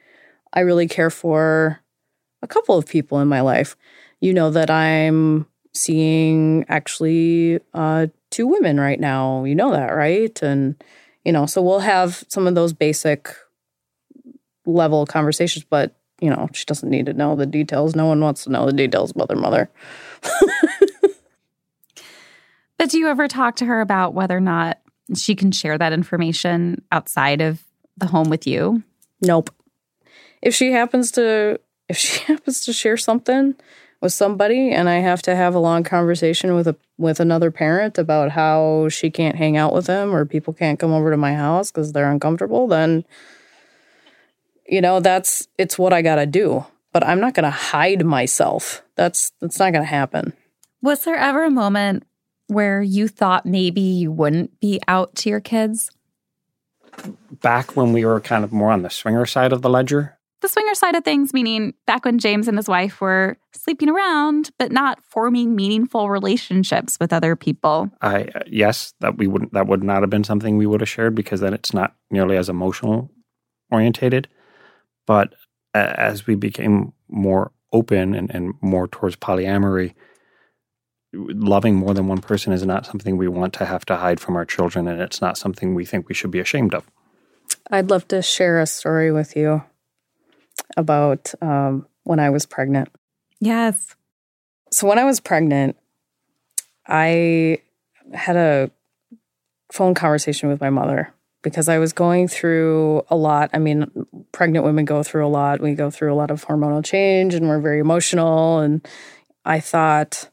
I 0.53 0.61
really 0.61 0.89
care 0.89 1.11
for 1.11 1.81
a 2.43 2.47
couple 2.47 2.77
of 2.77 2.87
people 2.87 3.21
in 3.21 3.29
my 3.29 3.41
life. 3.41 3.77
You 4.21 4.35
know 4.35 4.51
that 4.51 4.71
I'm 4.71 5.47
seeing 5.73 6.65
actually 6.69 7.61
uh, 7.75 8.09
two 8.31 8.47
women 8.47 8.81
right 8.81 8.99
now. 8.99 9.45
You 9.45 9.55
know 9.55 9.71
that, 9.71 9.95
right? 9.95 10.41
And 10.43 10.83
you 11.25 11.33
know, 11.33 11.47
so 11.47 11.63
we'll 11.63 11.81
have 11.81 12.25
some 12.29 12.47
of 12.47 12.55
those 12.55 12.73
basic 12.73 13.31
level 14.67 15.07
conversations, 15.07 15.65
but 15.69 15.97
you 16.21 16.29
know, 16.29 16.49
she 16.53 16.65
doesn't 16.67 16.91
need 16.91 17.07
to 17.07 17.15
know 17.15 17.35
the 17.35 17.47
details. 17.47 17.97
No 17.97 18.07
one 18.07 18.21
wants 18.21 18.45
to 18.45 18.51
know 18.51 18.67
the 18.67 18.73
details 18.73 19.11
about 19.11 19.29
their 19.29 19.39
mother. 19.39 19.71
But 22.81 22.89
do 22.89 22.99
you 22.99 23.09
ever 23.09 23.29
talk 23.29 23.57
to 23.57 23.67
her 23.67 23.83
about 23.83 24.15
whether 24.15 24.35
or 24.35 24.41
not 24.41 24.79
she 25.15 25.35
can 25.35 25.53
share 25.53 25.77
that 25.77 25.93
information 25.93 26.83
outside 26.91 27.43
of 27.43 27.63
the 27.99 28.07
home 28.07 28.31
with 28.31 28.47
you? 28.47 28.83
Nope. 29.21 29.55
If 30.41 30.55
she 30.55 30.73
happens 30.73 31.11
to 31.13 31.61
if 31.91 31.99
she 31.99 32.21
happens 32.33 32.63
to 32.63 32.73
share 32.73 32.97
something 32.97 33.55
with 34.01 34.13
somebody 34.13 34.71
and 34.71 34.89
I 34.89 34.97
have 34.97 35.23
to 35.23 35.37
have 35.37 35.55
a 35.55 35.59
long 35.59 35.85
conversation 35.85 36.55
with 36.55 36.67
a 36.67 36.77
with 36.97 37.21
another 37.21 37.51
parent 37.51 37.99
about 37.99 38.31
how 38.31 38.89
she 38.89 39.11
can't 39.11 39.37
hang 39.37 39.57
out 39.57 39.73
with 39.73 39.87
them 39.87 40.15
or 40.15 40.25
people 40.25 40.53
can't 40.53 40.79
come 40.79 40.93
over 40.93 41.11
to 41.11 41.17
my 41.17 41.35
house 41.35 41.71
cuz 41.71 41.93
they're 41.93 42.11
uncomfortable, 42.11 42.67
then 42.67 43.05
you 44.67 44.81
know, 44.81 45.01
that's 45.01 45.49
it's 45.59 45.79
what 45.79 45.93
I 45.93 46.01
got 46.01 46.17
to 46.17 46.27
do. 46.27 46.65
But 46.93 47.07
I'm 47.07 47.21
not 47.21 47.35
going 47.35 47.45
to 47.45 47.51
hide 47.51 48.05
myself. 48.05 48.83
That's 48.97 49.33
that's 49.41 49.59
not 49.59 49.73
going 49.73 49.85
to 49.85 49.91
happen. 49.91 50.33
Was 50.83 51.05
there 51.05 51.17
ever 51.17 51.45
a 51.45 51.51
moment 51.51 52.05
where 52.47 52.81
you 52.83 53.07
thought 53.07 53.45
maybe 53.45 53.81
you 53.81 54.11
wouldn't 54.11 54.59
be 54.61 54.81
out 54.89 55.15
to 55.17 55.31
your 55.31 55.41
kids? 55.41 55.91
Back 57.31 57.77
when 57.77 57.93
we 57.93 58.05
were 58.05 58.21
kind 58.21 58.45
of 58.45 58.53
more 58.53 58.73
on 58.73 58.83
the 58.83 58.91
swinger 58.91 59.27
side 59.27 59.53
of 59.53 59.63
the 59.63 59.71
ledger, 59.71 60.19
The 60.41 60.49
swinger 60.49 60.75
side 60.75 60.95
of 60.95 61.05
things, 61.05 61.35
meaning 61.35 61.75
back 61.87 62.07
when 62.07 62.19
James 62.19 62.49
and 62.49 62.57
his 62.57 62.69
wife 62.69 63.01
were 63.01 63.37
sleeping 63.53 63.91
around, 63.91 64.51
but 64.59 64.73
not 64.73 65.03
forming 65.05 65.55
meaningful 65.55 66.09
relationships 66.09 66.97
with 66.99 67.13
other 67.13 67.37
people. 67.37 67.91
I 68.01 68.25
uh, 68.35 68.43
yes, 68.47 68.95
that 69.01 69.19
we 69.19 69.27
wouldn't 69.27 69.53
that 69.53 69.67
would 69.67 69.85
not 69.85 70.03
have 70.03 70.09
been 70.09 70.25
something 70.25 70.57
we 70.57 70.67
would 70.67 70.81
have 70.81 70.89
shared 70.89 71.15
because 71.15 71.41
then 71.41 71.53
it's 71.53 71.75
not 71.75 71.95
nearly 72.11 72.39
as 72.39 72.49
emotional 72.49 73.11
orientated. 73.71 74.29
But 75.07 75.35
uh, 75.75 75.95
as 75.97 76.27
we 76.27 76.37
became 76.37 76.95
more 77.09 77.53
open 77.73 78.15
and, 78.15 78.31
and 78.35 78.55
more 78.63 78.89
towards 78.89 79.17
polyamory, 79.17 79.95
loving 81.13 81.75
more 81.75 81.93
than 81.93 82.09
one 82.09 82.23
person 82.23 82.55
is 82.55 82.65
not 82.65 82.87
something 82.87 83.19
we 83.19 83.29
want 83.29 83.53
to 83.55 83.67
have 83.67 83.85
to 83.87 83.97
hide 83.97 84.21
from 84.21 84.37
our 84.37 84.47
children, 84.47 84.89
and 84.89 85.03
it's 85.03 85.21
not 85.21 85.37
something 85.37 85.75
we 85.75 85.85
think 85.85 86.09
we 86.09 86.15
should 86.15 86.31
be 86.31 86.41
ashamed 86.41 86.75
of. 86.75 86.91
I'd 87.71 87.91
love 87.91 88.09
to 88.09 88.23
share 88.23 88.59
a 88.59 88.67
story 88.67 89.13
with 89.13 89.37
you 89.37 89.65
about 90.77 91.33
um, 91.41 91.87
when 92.05 92.21
I 92.21 92.31
was 92.31 92.47
pregnant. 92.47 92.89
Yes. 93.41 93.95
So 94.71 94.87
when 94.87 94.99
I 94.99 95.05
was 95.05 95.21
pregnant, 95.21 95.77
I 96.87 97.59
had 98.13 98.37
a 98.37 98.71
phone 99.73 99.95
conversation 99.95 100.49
with 100.49 100.61
my 100.61 100.71
mother 100.71 101.13
because 101.43 101.69
I 101.69 101.79
was 101.79 101.93
going 101.93 102.29
through 102.29 103.03
a 103.09 103.17
lot. 103.17 103.51
I 103.53 103.59
mean, 103.59 103.91
pregnant 104.33 104.65
women 104.65 104.85
go 104.85 105.03
through 105.03 105.27
a 105.27 105.29
lot. 105.29 105.61
We 105.61 105.75
go 105.75 105.91
through 105.91 106.13
a 106.13 106.17
lot 106.17 106.31
of 106.31 106.45
hormonal 106.45 106.85
change 106.85 107.35
and 107.35 107.49
we're 107.49 107.61
very 107.61 107.79
emotional. 107.79 108.59
And 108.59 108.87
I 109.45 109.61
thought, 109.61 110.29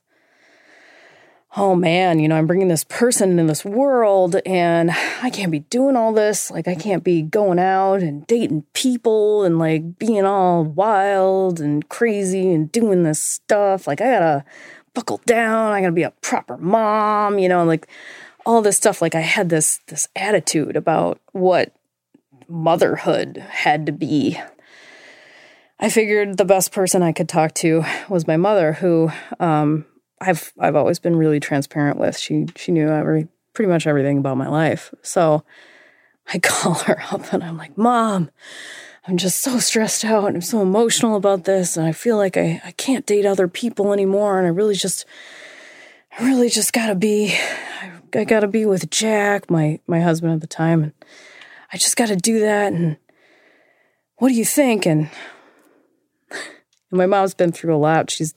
oh 1.58 1.76
man, 1.76 2.20
you 2.20 2.28
know, 2.28 2.36
I'm 2.36 2.46
bringing 2.46 2.68
this 2.68 2.84
person 2.84 3.32
into 3.32 3.46
this 3.46 3.66
world 3.66 4.36
and 4.46 4.92
I 5.24 5.32
can't 5.32 5.52
be 5.52 5.60
doing 5.60 5.96
all 5.96 6.14
this. 6.14 6.52
Like, 6.52 6.68
I 6.68 6.76
can't 6.76 7.04
be 7.04 7.24
going 7.24 7.58
out 7.58 8.04
and 8.04 8.26
dating 8.28 8.64
people 8.74 9.44
and 9.44 9.58
like 9.58 9.98
being 9.98 10.24
all 10.24 10.64
wild 10.64 11.60
and 11.60 11.90
crazy 11.90 12.54
and 12.54 12.72
doing 12.72 13.02
this 13.02 13.20
stuff. 13.20 13.88
Like, 13.88 14.02
I 14.02 14.06
gotta 14.06 14.46
buckle 14.94 15.20
down. 15.26 15.74
I 15.74 15.82
gotta 15.82 15.94
be 15.94 16.04
a 16.04 16.12
proper 16.22 16.58
mom, 16.58 17.40
you 17.40 17.50
know, 17.50 17.66
like 17.66 17.88
all 18.46 18.62
this 18.62 18.78
stuff. 18.78 19.02
Like, 19.02 19.16
I 19.16 19.22
had 19.22 19.50
this 19.50 19.80
this 19.88 20.08
attitude 20.16 20.76
about 20.76 21.20
what 21.32 21.74
motherhood 22.48 23.38
had 23.50 23.88
to 23.88 23.92
be. 23.92 24.40
I 25.80 25.90
figured 25.90 26.38
the 26.38 26.46
best 26.46 26.72
person 26.72 27.02
I 27.02 27.14
could 27.14 27.28
talk 27.28 27.54
to 27.56 27.84
was 28.10 28.28
my 28.28 28.38
mother, 28.38 28.74
who 28.74 29.12
um, 29.40 29.86
I've 30.20 30.54
I've 30.60 30.76
always 30.76 31.00
been 31.00 31.16
really 31.16 31.40
transparent 31.40 31.98
with. 31.98 32.18
She 32.18 32.48
she 32.56 32.72
knew 32.72 32.90
every 32.90 33.28
pretty 33.54 33.70
much 33.70 33.88
everything 33.88 34.18
about 34.18 34.38
my 34.38 34.48
life. 34.48 34.94
So 35.02 35.44
I 36.34 36.40
call 36.44 36.74
her 36.74 37.02
up 37.12 37.34
and 37.34 37.44
I'm 37.44 37.58
like, 37.58 37.78
"Mom, 37.78 38.30
I'm 39.08 39.18
just 39.18 39.42
so 39.42 39.60
stressed 39.60 40.04
out 40.04 40.28
and 40.28 40.36
I'm 40.36 40.42
so 40.42 40.62
emotional 40.62 41.16
about 41.16 41.46
this 41.46 41.78
and 41.78 41.88
I 41.88 41.94
feel 41.94 42.18
like 42.18 42.36
I, 42.36 42.62
I 42.66 42.72
can't 42.72 43.06
date 43.06 43.26
other 43.26 43.48
people 43.48 43.94
anymore 43.94 44.38
and 44.38 44.46
I 44.46 44.50
really 44.50 44.76
just 44.76 45.06
I 46.20 46.26
really 46.26 46.50
just 46.50 46.74
gotta 46.74 46.96
be 46.96 47.38
I, 48.14 48.24
gotta 48.24 48.48
be 48.48 48.66
with 48.66 48.90
Jack, 48.90 49.50
my 49.50 49.80
my 49.88 50.02
husband 50.02 50.34
at 50.34 50.42
the 50.42 50.48
time, 50.48 50.84
and 50.84 50.94
I 51.72 51.78
just 51.78 51.96
gotta 51.96 52.16
do 52.16 52.40
that 52.40 52.74
and 52.74 52.98
what 54.18 54.30
do 54.30 54.34
you 54.34 54.46
think? 54.46 54.86
And 54.86 55.10
my 56.92 57.06
mom's 57.06 57.34
been 57.34 57.52
through 57.52 57.76
a 57.76 57.78
lot. 57.78 58.10
She's 58.10 58.34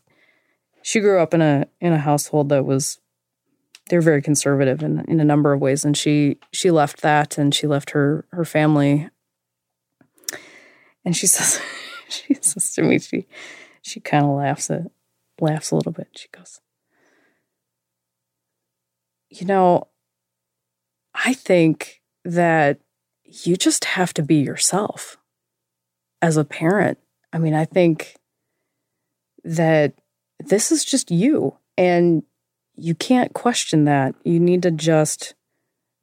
she 0.83 1.01
grew 1.01 1.21
up 1.21 1.35
in 1.35 1.43
a 1.43 1.67
in 1.81 1.93
a 1.93 1.99
household 1.99 2.49
that 2.49 2.65
was 2.65 2.99
they're 3.89 4.01
very 4.01 4.23
conservative 4.23 4.83
in 4.83 5.05
in 5.07 5.21
a 5.21 5.25
number 5.25 5.53
of 5.53 5.61
ways 5.61 5.85
and 5.85 5.97
she 5.97 6.39
she 6.53 6.71
left 6.71 7.03
that 7.03 7.39
and 7.39 7.55
she 7.55 7.67
left 7.67 7.91
her 7.91 8.27
her 8.33 8.45
family 8.45 9.11
and 11.05 11.17
she 11.17 11.27
says, 11.27 11.61
she 12.09 12.35
says 12.35 12.73
to 12.75 12.83
me, 12.83 12.99
she 12.99 13.27
she 13.83 14.01
kind 14.01 14.25
of 14.25 14.31
laughs 14.31 14.71
at 14.71 14.83
laughs 15.41 15.71
a 15.71 15.77
little 15.77 15.93
bit. 15.93 16.09
She 16.17 16.29
goes, 16.29 16.61
you 19.31 19.47
know, 19.47 19.89
I 21.15 21.33
think 21.35 22.03
that 22.25 22.81
you 23.25 23.57
just 23.57 23.85
have 23.85 24.13
to 24.15 24.23
be 24.23 24.37
yourself 24.37 25.17
as 26.21 26.37
a 26.37 26.45
parent. 26.45 26.99
I 27.33 27.39
mean, 27.39 27.55
I 27.55 27.65
think 27.65 28.17
that 29.45 29.95
this 30.41 30.73
is 30.73 30.85
just 30.85 31.11
you 31.11 31.57
and 31.77 32.23
you 32.75 32.95
can't 32.95 33.35
question 33.35 33.85
that. 33.85 34.15
You 34.25 34.41
need 34.41 34.63
to 34.63 34.71
just 34.71 35.35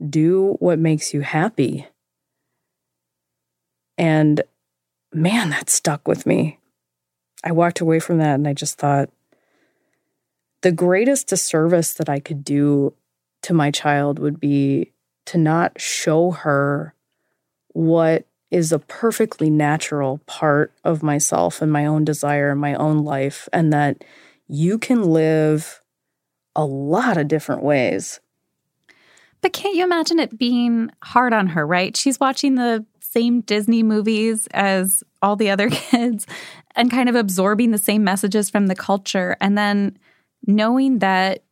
do 0.09 0.55
what 0.59 0.79
makes 0.79 1.13
you 1.13 1.21
happy. 1.21 1.87
And 3.97 4.41
man, 5.11 5.49
that 5.49 5.69
stuck 5.69 6.07
with 6.07 6.25
me. 6.25 6.59
I 7.43 7.51
walked 7.51 7.79
away 7.79 7.99
from 7.99 8.19
that 8.19 8.35
and 8.35 8.47
I 8.47 8.53
just 8.53 8.77
thought 8.77 9.09
the 10.61 10.71
greatest 10.71 11.27
disservice 11.27 11.93
that 11.93 12.09
I 12.09 12.19
could 12.19 12.43
do 12.43 12.93
to 13.43 13.53
my 13.53 13.71
child 13.71 14.19
would 14.19 14.39
be 14.39 14.91
to 15.25 15.37
not 15.37 15.79
show 15.79 16.31
her 16.31 16.93
what 17.73 18.25
is 18.49 18.71
a 18.71 18.79
perfectly 18.79 19.49
natural 19.49 20.19
part 20.25 20.73
of 20.83 21.03
myself 21.03 21.61
and 21.61 21.71
my 21.71 21.85
own 21.85 22.05
desire 22.05 22.51
and 22.51 22.61
my 22.61 22.73
own 22.75 23.03
life, 23.03 23.47
and 23.51 23.71
that 23.73 24.03
you 24.47 24.77
can 24.77 25.03
live 25.03 25.81
a 26.55 26.65
lot 26.65 27.17
of 27.17 27.27
different 27.27 27.63
ways. 27.63 28.19
But 29.41 29.53
can't 29.53 29.75
you 29.75 29.83
imagine 29.83 30.19
it 30.19 30.37
being 30.37 30.89
hard 31.03 31.33
on 31.33 31.47
her, 31.47 31.65
right? 31.65 31.95
She's 31.95 32.19
watching 32.19 32.55
the 32.55 32.85
same 32.99 33.41
Disney 33.41 33.83
movies 33.83 34.47
as 34.51 35.03
all 35.21 35.35
the 35.35 35.49
other 35.49 35.69
kids 35.71 36.25
and 36.75 36.91
kind 36.91 37.09
of 37.09 37.15
absorbing 37.15 37.71
the 37.71 37.77
same 37.77 38.03
messages 38.03 38.49
from 38.49 38.67
the 38.67 38.75
culture 38.75 39.37
and 39.39 39.57
then 39.57 39.97
knowing 40.45 40.99
that 40.99 41.43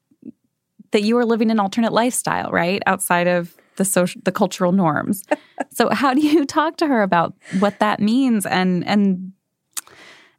that 0.91 1.03
you 1.03 1.17
are 1.17 1.25
living 1.25 1.51
an 1.51 1.59
alternate 1.59 1.91
lifestyle, 1.91 2.51
right? 2.51 2.81
Outside 2.85 3.27
of 3.27 3.55
the 3.75 3.85
social 3.85 4.21
the 4.23 4.31
cultural 4.31 4.71
norms. 4.71 5.23
so 5.71 5.89
how 5.89 6.13
do 6.13 6.25
you 6.25 6.45
talk 6.45 6.77
to 6.77 6.87
her 6.87 7.01
about 7.01 7.33
what 7.59 7.79
that 7.79 7.99
means 7.99 8.45
and 8.45 8.85
and 8.87 9.33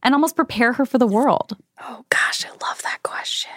and 0.03 0.15
almost 0.15 0.37
prepare 0.37 0.73
her 0.75 0.87
for 0.87 0.99
the 0.99 1.07
world? 1.07 1.57
Oh 1.81 2.05
gosh, 2.09 2.45
I 2.45 2.51
love 2.51 2.83
that 2.83 3.03
question. 3.03 3.51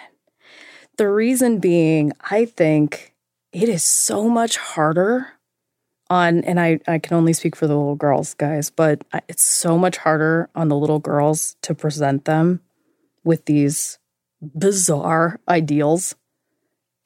The 0.96 1.08
reason 1.08 1.58
being, 1.58 2.12
I 2.30 2.44
think 2.44 3.14
it 3.52 3.68
is 3.68 3.82
so 3.82 4.28
much 4.28 4.56
harder 4.56 5.28
on 6.10 6.42
and 6.44 6.60
I, 6.60 6.80
I 6.86 6.98
can 6.98 7.16
only 7.16 7.32
speak 7.32 7.54
for 7.56 7.66
the 7.66 7.76
little 7.76 7.94
girls 7.94 8.34
guys 8.34 8.68
but 8.68 9.04
it's 9.28 9.44
so 9.44 9.78
much 9.78 9.96
harder 9.96 10.50
on 10.54 10.68
the 10.68 10.76
little 10.76 10.98
girls 10.98 11.56
to 11.62 11.74
present 11.74 12.24
them 12.24 12.60
with 13.22 13.44
these 13.44 13.98
bizarre 14.42 15.38
ideals 15.48 16.14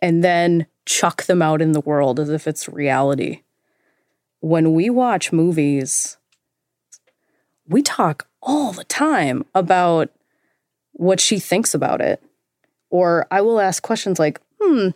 and 0.00 0.24
then 0.24 0.66
chuck 0.86 1.24
them 1.24 1.42
out 1.42 1.60
in 1.60 1.72
the 1.72 1.80
world 1.80 2.18
as 2.18 2.30
if 2.30 2.48
it's 2.48 2.68
reality 2.68 3.42
when 4.40 4.72
we 4.72 4.88
watch 4.88 5.32
movies 5.32 6.16
we 7.68 7.82
talk 7.82 8.26
all 8.42 8.72
the 8.72 8.84
time 8.84 9.44
about 9.54 10.10
what 10.94 11.20
she 11.20 11.38
thinks 11.38 11.74
about 11.74 12.00
it 12.00 12.22
or 12.90 13.26
i 13.30 13.40
will 13.40 13.60
ask 13.60 13.82
questions 13.82 14.18
like 14.18 14.40
hmm 14.60 14.90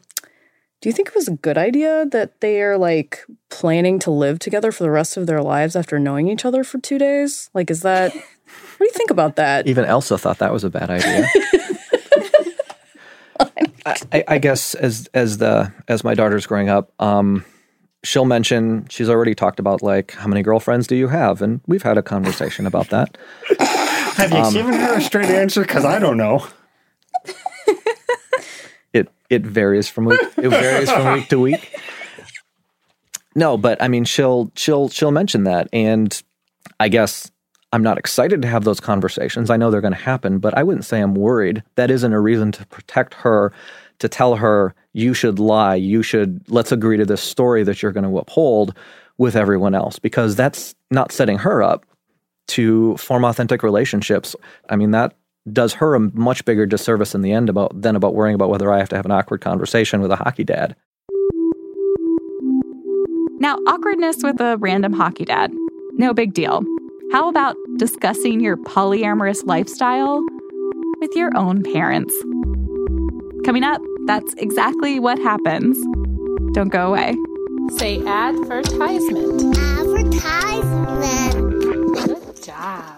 do 0.81 0.89
you 0.89 0.93
think 0.93 1.09
it 1.09 1.15
was 1.15 1.27
a 1.27 1.33
good 1.33 1.59
idea 1.59 2.07
that 2.07 2.41
they 2.41 2.63
are 2.63 2.79
like 2.79 3.25
planning 3.51 3.99
to 4.01 4.13
live 4.13 4.39
together 4.39 4.71
for 4.71 4.85
the 4.85 4.91
rest 4.91 5.17
of 5.17 5.27
their 5.27 5.43
lives 5.43 5.75
after 5.75 5.99
knowing 5.99 6.29
each 6.29 6.45
other 6.45 6.63
for 6.63 6.79
two 6.79 6.99
days? 6.99 7.51
Like, 7.53 7.69
is 7.69 7.83
that, 7.83 8.15
what 8.15 8.23
do 8.79 8.85
you 8.85 8.93
think 8.93 9.11
about 9.11 9.35
that? 9.37 9.67
Even 9.67 9.85
Elsa 9.85 10.17
thought 10.17 10.39
that 10.39 10.53
was 10.53 10.63
a 10.63 10.71
bad 10.71 10.89
idea. 10.91 11.27
I, 13.87 14.25
I, 14.29 14.39
guess 14.39 14.75
as 14.75 15.09
as 15.15 15.39
the 15.39 15.73
as 15.87 16.05
my 16.05 16.15
daughter's 16.15 16.47
growing 16.47 16.69
up, 16.69 16.93
um, 17.01 17.45
she'll 18.05 18.27
mention 18.27 18.87
she's 18.91 19.09
already 19.09 19.35
talked 19.35 19.59
about 19.59 19.83
like 19.83 20.13
how 20.13 20.27
many 20.29 20.43
girlfriends 20.43 20.87
do 20.87 20.95
you 20.95 21.09
have, 21.09 21.41
and 21.41 21.61
we've 21.67 21.83
had 21.83 21.97
a 21.97 22.03
conversation 22.03 22.67
about 22.67 22.91
that. 22.91 23.17
Have 24.19 24.33
you 24.33 24.39
um, 24.39 24.53
given 24.53 24.75
her 24.75 24.99
a 24.99 25.01
straight 25.01 25.31
answer? 25.31 25.63
Because 25.63 25.85
I 25.85 25.99
don't 25.99 26.17
know 26.17 26.47
it 29.31 29.43
varies 29.43 29.89
from 29.89 30.07
week 30.07 30.21
it 30.37 30.49
varies 30.49 30.91
from 30.91 31.15
week 31.15 31.29
to 31.29 31.39
week. 31.39 31.75
No, 33.35 33.57
but 33.57 33.81
I 33.83 33.89
mean 33.89 34.05
she'll 34.05 34.51
she'll 34.57 34.89
she'll 34.89 35.11
mention 35.11 35.45
that 35.45 35.69
and 35.73 36.21
I 36.81 36.89
guess 36.89 37.31
I'm 37.73 37.83
not 37.83 37.99
excited 37.99 38.41
to 38.43 38.49
have 38.49 38.65
those 38.65 38.81
conversations. 38.81 39.51
I 39.51 39.59
know 39.59 39.71
they're 39.71 39.83
going 39.83 39.93
to 39.93 39.99
happen, 39.99 40.39
but 40.39 40.57
I 40.57 40.63
wouldn't 40.63 40.87
say 40.87 41.01
I'm 41.01 41.15
worried. 41.15 41.63
That 41.75 41.91
isn't 41.91 42.13
a 42.15 42.21
reason 42.21 42.51
to 42.53 42.67
protect 42.67 43.13
her 43.15 43.53
to 43.99 44.09
tell 44.09 44.37
her 44.37 44.75
you 44.95 45.13
should 45.13 45.39
lie, 45.39 45.75
you 45.75 46.03
should 46.03 46.41
let's 46.49 46.73
agree 46.73 46.97
to 46.97 47.05
this 47.05 47.21
story 47.21 47.65
that 47.65 47.83
you're 47.83 47.93
going 47.93 48.11
to 48.11 48.19
uphold 48.19 48.75
with 49.19 49.37
everyone 49.37 49.75
else 49.75 49.99
because 49.99 50.35
that's 50.37 50.75
not 50.91 51.13
setting 51.13 51.39
her 51.39 51.63
up 51.63 51.85
to 52.49 52.97
form 52.97 53.25
authentic 53.25 53.63
relationships. 53.63 54.35
I 54.69 54.77
mean 54.77 54.91
that 54.93 55.15
does 55.53 55.75
her 55.75 55.95
a 55.95 56.01
much 56.01 56.45
bigger 56.45 56.67
disservice 56.67 57.15
in 57.15 57.23
the 57.23 57.33
end 57.33 57.49
about 57.49 57.81
than 57.81 57.97
about 57.97 58.15
worrying 58.15 58.35
about 58.35 58.51
whether 58.51 58.71
I 58.73 58.79
have 58.79 58.89
to 58.91 58.97
have 58.97 59.07
an 59.07 59.13
awkward 59.13 59.41
conversation 59.41 60.01
with 60.01 60.11
a 60.11 60.17
hockey 60.17 60.45
dad. 60.45 60.77
Now, 63.41 63.55
awkwardness 63.69 64.17
with 64.23 64.41
a 64.41 64.57
random 64.59 64.93
hockey 64.93 65.25
dad, 65.25 65.53
no 65.93 66.13
big 66.13 66.35
deal. 66.35 66.65
How 67.13 67.29
about 67.29 67.57
discussing 67.77 68.41
your 68.41 68.57
polyamorous 68.57 69.47
lifestyle 69.47 70.21
with 71.01 71.15
your 71.15 71.31
own 71.37 71.63
parents? 71.63 72.13
Coming 73.45 73.63
up, 73.63 73.81
that's 74.07 74.35
exactly 74.35 74.99
what 74.99 75.19
happens. 75.19 75.79
Don't 76.53 76.71
go 76.71 76.89
away. 76.89 77.15
Say 77.77 78.05
advertisement. 78.05 79.57
Advertisement. 79.57 81.48
Job. 82.49 82.98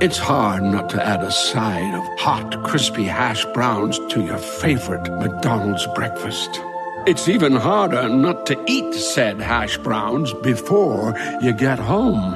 It's 0.00 0.18
hard 0.18 0.62
not 0.62 0.90
to 0.90 1.04
add 1.04 1.24
a 1.24 1.30
side 1.32 1.94
of 1.94 2.18
hot, 2.20 2.62
crispy 2.64 3.02
hash 3.02 3.44
browns 3.46 3.98
to 4.10 4.20
your 4.20 4.38
favorite 4.38 5.08
McDonald's 5.18 5.88
breakfast. 5.94 6.60
It's 7.04 7.28
even 7.28 7.56
harder 7.56 8.08
not 8.08 8.46
to 8.46 8.64
eat 8.68 8.94
said 8.94 9.40
hash 9.40 9.78
browns 9.78 10.32
before 10.34 11.18
you 11.42 11.52
get 11.52 11.80
home. 11.80 12.30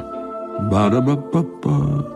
Ba-da-ba-ba-ba. 0.70 2.14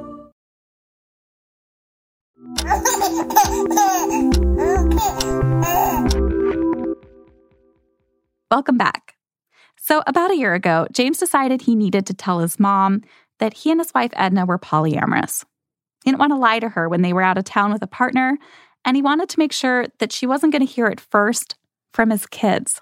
Welcome 8.51 8.79
back. 8.79 9.15
So, 9.79 10.03
about 10.09 10.33
a 10.33 10.37
year 10.37 10.55
ago, 10.55 10.89
James 10.93 11.19
decided 11.19 11.63
he 11.63 11.77
needed 11.77 12.05
to 12.07 12.15
tell 12.15 12.41
his 12.41 12.59
mom 12.59 13.03
that 13.41 13.55
he 13.55 13.71
and 13.71 13.81
his 13.81 13.93
wife 13.93 14.13
Edna 14.15 14.47
were 14.47 14.59
polyamorous. 14.59 15.45
He 16.05 16.11
didn't 16.11 16.21
want 16.21 16.33
to 16.33 16.39
lie 16.39 16.61
to 16.61 16.69
her 16.71 16.89
when 16.89 17.03
they 17.03 17.13
were 17.13 17.23
out 17.23 17.37
of 17.37 17.45
town 17.45 17.73
with 17.73 17.83
a 17.83 17.87
partner, 17.87 18.39
and 18.85 18.97
he 18.97 19.03
wanted 19.03 19.29
to 19.31 19.39
make 19.39 19.53
sure 19.53 19.87
that 19.99 20.13
she 20.13 20.27
wasn't 20.27 20.53
going 20.53 20.67
to 20.67 20.73
hear 20.73 20.87
it 20.87 21.01
first 21.01 21.57
from 21.93 22.11
his 22.11 22.27
kids. 22.27 22.81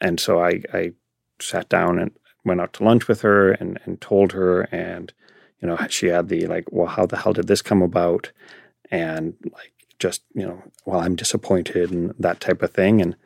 And 0.00 0.20
so 0.20 0.42
I, 0.42 0.62
I 0.72 0.92
sat 1.40 1.68
down 1.68 1.98
and 1.98 2.12
went 2.44 2.60
out 2.60 2.72
to 2.74 2.84
lunch 2.84 3.08
with 3.08 3.22
her 3.22 3.52
and, 3.52 3.78
and 3.84 4.00
told 4.00 4.32
her 4.32 4.62
and 4.72 5.12
you 5.60 5.68
know 5.68 5.76
she 5.88 6.06
had 6.06 6.28
the 6.28 6.46
like 6.46 6.64
well 6.70 6.86
how 6.86 7.04
the 7.04 7.16
hell 7.16 7.32
did 7.32 7.48
this 7.48 7.60
come 7.60 7.82
about 7.82 8.30
and 8.90 9.34
like 9.52 9.72
just 9.98 10.22
you 10.34 10.46
know 10.46 10.62
well 10.84 11.00
i'm 11.00 11.16
disappointed 11.16 11.90
and 11.90 12.14
that 12.18 12.40
type 12.40 12.62
of 12.62 12.72
thing 12.72 13.02
and 13.02 13.16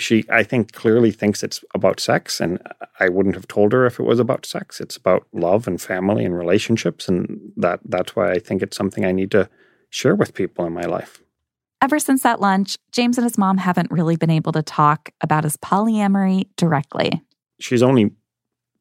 she 0.00 0.24
i 0.30 0.42
think 0.42 0.72
clearly 0.72 1.10
thinks 1.10 1.42
it's 1.42 1.64
about 1.74 2.00
sex 2.00 2.40
and 2.40 2.58
i 2.98 3.08
wouldn't 3.08 3.34
have 3.34 3.48
told 3.48 3.72
her 3.72 3.86
if 3.86 3.98
it 4.00 4.04
was 4.04 4.18
about 4.18 4.46
sex 4.46 4.80
it's 4.80 4.96
about 4.96 5.26
love 5.32 5.66
and 5.66 5.80
family 5.80 6.24
and 6.24 6.36
relationships 6.36 7.08
and 7.08 7.38
that 7.56 7.80
that's 7.84 8.16
why 8.16 8.30
i 8.30 8.38
think 8.38 8.62
it's 8.62 8.76
something 8.76 9.04
i 9.04 9.12
need 9.12 9.30
to 9.30 9.48
share 9.90 10.14
with 10.14 10.34
people 10.34 10.64
in 10.64 10.72
my 10.72 10.82
life 10.84 11.20
Ever 11.82 11.98
since 11.98 12.22
that 12.24 12.42
lunch, 12.42 12.76
James 12.92 13.16
and 13.16 13.24
his 13.24 13.38
mom 13.38 13.56
haven't 13.56 13.90
really 13.90 14.16
been 14.16 14.28
able 14.28 14.52
to 14.52 14.62
talk 14.62 15.08
about 15.22 15.44
his 15.44 15.56
polyamory 15.56 16.44
directly. 16.56 17.22
she's 17.58 17.82
only 17.82 18.10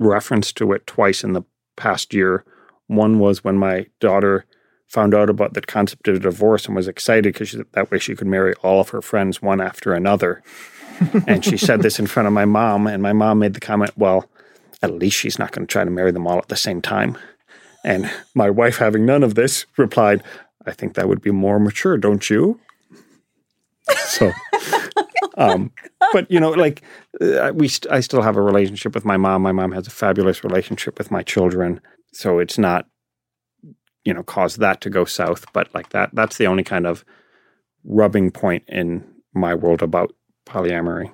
referenced 0.01 0.58
to 0.58 0.73
it 0.73 0.86
twice 0.86 1.23
in 1.23 1.32
the 1.32 1.43
past 1.77 2.13
year. 2.13 2.43
One 2.88 3.19
was 3.19 3.41
when 3.41 3.58
my 3.58 3.86
daughter 4.01 4.45
found 4.88 5.13
out 5.13 5.29
about 5.29 5.53
the 5.53 5.62
concept 5.62 6.10
of 6.10 6.21
divorce 6.21 6.65
and 6.65 6.75
was 6.75 6.89
excited 6.89 7.32
because 7.34 7.55
that 7.71 7.89
way 7.89 7.99
she 7.99 8.15
could 8.15 8.27
marry 8.27 8.53
all 8.63 8.82
of 8.82 8.89
her 8.89 9.01
friends 9.01 9.41
one 9.41 9.62
after 9.62 9.93
another. 9.93 10.43
And 11.27 11.43
she 11.43 11.57
said 11.57 11.81
this 11.81 11.99
in 11.99 12.07
front 12.07 12.27
of 12.27 12.33
my 12.33 12.45
mom, 12.45 12.88
and 12.88 13.01
my 13.01 13.13
mom 13.13 13.39
made 13.39 13.53
the 13.53 13.59
comment, 13.59 13.91
"Well, 13.97 14.29
at 14.81 14.93
least 14.93 15.17
she's 15.17 15.39
not 15.39 15.51
going 15.51 15.65
to 15.67 15.71
try 15.71 15.83
to 15.83 15.91
marry 15.91 16.12
them 16.12 16.27
all 16.27 16.38
at 16.38 16.47
the 16.47 16.55
same 16.55 16.81
time." 16.81 17.17
And 17.83 18.12
my 18.35 18.49
wife, 18.49 18.77
having 18.77 19.05
none 19.05 19.23
of 19.23 19.35
this, 19.35 19.65
replied, 19.77 20.23
"I 20.65 20.71
think 20.71 20.95
that 20.95 21.07
would 21.07 21.21
be 21.21 21.31
more 21.31 21.59
mature, 21.59 21.97
don't 21.97 22.29
you?" 22.29 22.59
So, 23.97 24.31
um, 25.38 25.71
but 26.12 26.29
you 26.29 26.39
know, 26.39 26.51
like 26.51 26.81
uh, 27.21 27.51
we, 27.53 27.67
st- 27.67 27.91
I 27.91 27.99
still 28.01 28.21
have 28.21 28.38
a 28.38 28.41
relationship 28.41 28.93
with 28.93 29.05
my 29.05 29.17
mom. 29.17 29.41
My 29.41 29.51
mom 29.51 29.71
has 29.71 29.88
a 29.88 29.91
fabulous 29.91 30.43
relationship 30.43 30.97
with 30.97 31.12
my 31.12 31.23
children, 31.23 31.81
so 32.13 32.39
it's 32.39 32.57
not, 32.57 32.88
you 34.03 34.13
know, 34.13 34.23
caused 34.23 34.59
that 34.59 34.81
to 34.81 34.89
go 34.89 35.05
south. 35.05 35.45
But 35.53 35.73
like 35.73 35.89
that, 35.89 36.09
that's 36.13 36.38
the 36.38 36.47
only 36.47 36.63
kind 36.63 36.85
of 36.85 37.03
rubbing 37.83 38.31
point 38.31 38.63
in 38.67 39.05
my 39.33 39.53
world 39.55 39.81
about 39.81 40.13
polyamory. 40.49 41.12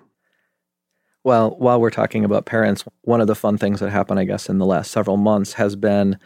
Well, 1.23 1.55
while 1.57 1.81
we're 1.81 1.89
talking 1.89 2.23
about 2.23 2.45
parents, 2.45 2.83
one 3.01 3.19
of 3.19 3.27
the 3.27 3.35
fun 3.35 3.57
things 3.57 3.79
that 3.79 3.89
happened, 3.89 4.19
I 4.19 4.25
guess, 4.25 4.47
in 4.47 4.59
the 4.59 4.65
last 4.65 4.91
several 4.91 5.17
months 5.17 5.53
has 5.53 5.75
been 5.75 6.19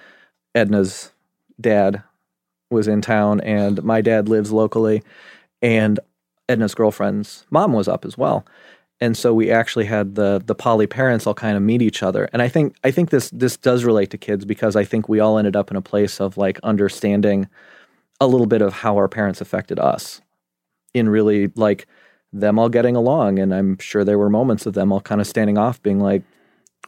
Edna's 0.53 1.11
dad 1.59 2.03
was 2.69 2.87
in 2.87 3.01
town, 3.01 3.39
and 3.41 3.81
my 3.83 4.01
dad 4.01 4.29
lives 4.29 4.51
locally, 4.51 5.01
and 5.61 5.99
Edna's 6.49 6.75
girlfriend's 6.75 7.45
mom 7.49 7.73
was 7.73 7.87
up 7.87 8.05
as 8.05 8.17
well. 8.17 8.45
And 9.01 9.15
so 9.15 9.33
we 9.33 9.49
actually 9.49 9.85
had 9.85 10.15
the 10.15 10.41
the 10.45 10.55
poly 10.55 10.85
parents 10.85 11.25
all 11.25 11.33
kind 11.33 11.55
of 11.55 11.63
meet 11.63 11.81
each 11.81 12.03
other. 12.03 12.27
And 12.33 12.41
I 12.41 12.49
think 12.49 12.75
I 12.83 12.91
think 12.91 13.09
this 13.09 13.29
this 13.29 13.55
does 13.55 13.85
relate 13.85 14.09
to 14.11 14.17
kids 14.17 14.43
because 14.43 14.75
I 14.75 14.83
think 14.83 15.07
we 15.07 15.21
all 15.21 15.37
ended 15.37 15.55
up 15.55 15.71
in 15.71 15.77
a 15.77 15.81
place 15.81 16.19
of 16.19 16.37
like 16.37 16.59
understanding 16.63 17.47
a 18.19 18.27
little 18.27 18.47
bit 18.47 18.61
of 18.61 18.73
how 18.73 18.97
our 18.97 19.07
parents 19.07 19.39
affected 19.39 19.79
us 19.79 20.19
in 20.93 21.07
really 21.07 21.47
like 21.55 21.87
them 22.31 22.59
all 22.59 22.69
getting 22.69 22.95
along. 22.95 23.39
And 23.39 23.53
I'm 23.53 23.77
sure 23.79 24.03
there 24.03 24.17
were 24.17 24.29
moments 24.29 24.65
of 24.65 24.73
them 24.73 24.91
all 24.91 25.01
kind 25.01 25.21
of 25.21 25.27
standing 25.27 25.57
off, 25.57 25.81
being 25.81 25.99
like, 25.99 26.23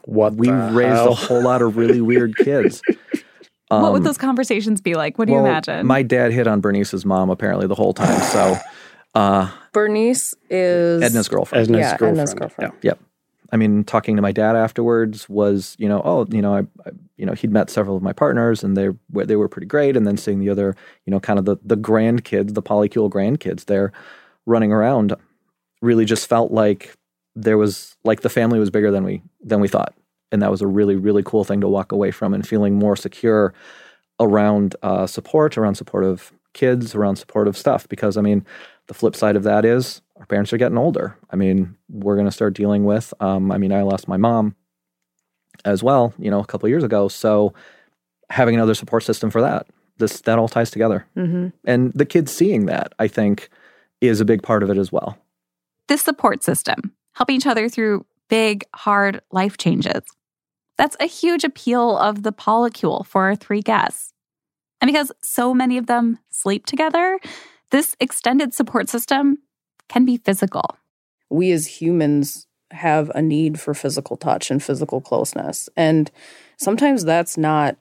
What 0.06 0.36
we 0.36 0.50
raised 0.50 0.96
hell? 0.96 1.12
a 1.12 1.16
whole 1.16 1.42
lot 1.42 1.62
of 1.62 1.78
really 1.78 2.02
weird 2.02 2.36
kids. 2.38 2.82
what 3.68 3.94
would 3.94 4.00
Um, 4.00 4.04
those 4.04 4.18
conversations 4.18 4.82
be 4.82 4.96
like? 4.96 5.18
What 5.18 5.28
do 5.28 5.34
you 5.34 5.40
imagine? 5.40 5.86
My 5.86 6.04
dad 6.04 6.32
hit 6.32 6.48
on 6.48 6.62
Bernice's 6.62 7.06
mom 7.06 7.30
apparently 7.30 7.68
the 7.68 7.76
whole 7.76 7.94
time. 7.94 8.20
So 8.22 8.58
uh, 9.16 9.50
Bernice 9.72 10.34
is 10.50 11.02
Edna's 11.02 11.28
girlfriend. 11.28 11.68
Edna's 11.68 11.80
yeah, 11.80 11.98
girlfriend. 11.98 12.18
Edna's 12.18 12.34
girlfriend. 12.34 12.74
Yep. 12.82 13.00
I 13.54 13.58
mean, 13.58 13.84
talking 13.84 14.16
to 14.16 14.22
my 14.22 14.32
dad 14.32 14.56
afterwards 14.56 15.28
was, 15.28 15.76
you 15.78 15.90
know, 15.90 16.02
oh, 16.06 16.26
you 16.30 16.42
know, 16.42 16.56
I, 16.56 16.60
I 16.86 16.92
you 17.18 17.26
know, 17.26 17.34
he'd 17.34 17.52
met 17.52 17.70
several 17.70 17.98
of 17.98 18.02
my 18.02 18.14
partners 18.14 18.64
and 18.64 18.76
they 18.76 18.90
were 19.12 19.26
they 19.26 19.36
were 19.36 19.50
pretty 19.50 19.68
great. 19.68 19.96
And 19.96 20.08
then 20.08 20.18
seeing 20.18 20.40
the 20.40 20.50
other, 20.50 20.76
you 21.06 21.12
know, 21.12 21.20
kind 21.20 21.38
of 21.38 21.46
the 21.46 21.58
the 21.64 21.78
grandkids, 21.78 22.54
the 22.54 22.64
polycule 22.64 23.10
grandkids 23.10 23.66
there 23.66 23.92
running 24.46 24.72
around, 24.72 25.14
really 25.82 26.06
just 26.06 26.28
felt 26.28 26.52
like 26.52 26.96
there 27.36 27.58
was 27.58 27.96
like 28.04 28.22
the 28.22 28.30
family 28.30 28.60
was 28.60 28.70
bigger 28.70 28.92
than 28.92 29.04
we 29.04 29.22
than 29.42 29.60
we 29.60 29.68
thought, 29.68 29.94
and 30.32 30.42
that 30.42 30.52
was 30.52 30.62
a 30.62 30.68
really 30.68 30.96
really 30.96 31.24
cool 31.24 31.44
thing 31.44 31.62
to 31.62 31.68
walk 31.68 31.92
away 31.92 32.12
from 32.12 32.34
and 32.34 32.48
feeling 32.48 32.76
more 32.76 32.96
secure 32.96 33.54
around 34.20 34.76
uh, 34.84 35.08
support, 35.08 35.58
around 35.58 35.76
supportive 35.76 36.32
kids, 36.54 36.94
around 36.94 37.16
supportive 37.16 37.58
stuff. 37.58 37.88
Because 37.90 38.18
I 38.18 38.22
mean, 38.22 38.46
the 38.88 38.94
flip 38.94 39.16
side 39.16 39.36
of 39.36 39.44
that 39.44 39.66
is 39.66 40.02
our 40.18 40.26
parents 40.26 40.54
are 40.54 40.58
getting 40.58 40.78
older. 40.78 41.18
I 41.32 41.36
mean, 41.36 41.76
we're 41.90 42.16
going 42.16 42.28
to 42.28 42.32
start 42.32 42.54
dealing 42.54 42.86
with. 42.86 43.14
Um, 43.20 43.52
I 43.52 43.58
mean, 43.58 43.72
I 43.72 43.82
lost 43.82 44.08
my 44.08 44.18
mom 44.18 44.56
as 45.66 45.84
well, 45.84 46.14
you 46.18 46.30
know, 46.30 46.40
a 46.40 46.46
couple 46.46 46.68
of 46.68 46.70
years 46.70 46.84
ago. 46.84 47.08
So 47.08 47.54
having 48.30 48.56
another 48.56 48.76
support 48.76 49.04
system 49.04 49.30
for 49.30 49.42
that, 49.42 49.68
this 49.98 50.22
that 50.22 50.40
all 50.40 50.48
ties 50.48 50.72
together. 50.72 51.06
Mm-hmm. 51.18 51.50
And 51.66 51.92
the 51.94 52.06
kids 52.06 52.32
seeing 52.32 52.66
that, 52.68 52.94
I 53.00 53.08
think, 53.08 53.50
is 54.00 54.20
a 54.20 54.26
big 54.26 54.44
part 54.44 54.64
of 54.64 54.70
it 54.70 54.78
as 54.78 54.92
well. 54.92 55.18
This 55.92 56.02
support 56.02 56.42
system, 56.42 56.94
helping 57.16 57.36
each 57.36 57.46
other 57.46 57.68
through 57.68 58.06
big, 58.30 58.64
hard 58.74 59.20
life 59.30 59.58
changes. 59.58 60.04
That's 60.78 60.96
a 61.02 61.06
huge 61.06 61.44
appeal 61.44 61.98
of 61.98 62.24
the 62.24 62.32
polycule 62.32 63.06
for 63.06 63.24
our 63.26 63.36
three 63.36 63.60
guests. 63.60 64.14
And 64.80 64.88
because 64.88 65.12
so 65.22 65.54
many 65.54 65.78
of 65.78 65.88
them 65.88 66.18
sleep 66.30 66.66
together, 66.66 67.20
this 67.72 67.98
extended 68.00 68.54
support 68.54 68.88
system 68.88 69.40
can 69.90 70.06
be 70.06 70.16
physical. 70.16 70.78
we 71.30 71.52
as 71.52 71.68
humans 71.68 72.48
have 72.72 73.10
a 73.14 73.22
need 73.22 73.60
for 73.60 73.74
physical 73.74 74.16
touch 74.16 74.50
and 74.50 74.64
physical 74.64 75.02
closeness. 75.02 75.68
And 75.76 76.10
sometimes 76.56 77.04
that's 77.04 77.38
not 77.38 77.76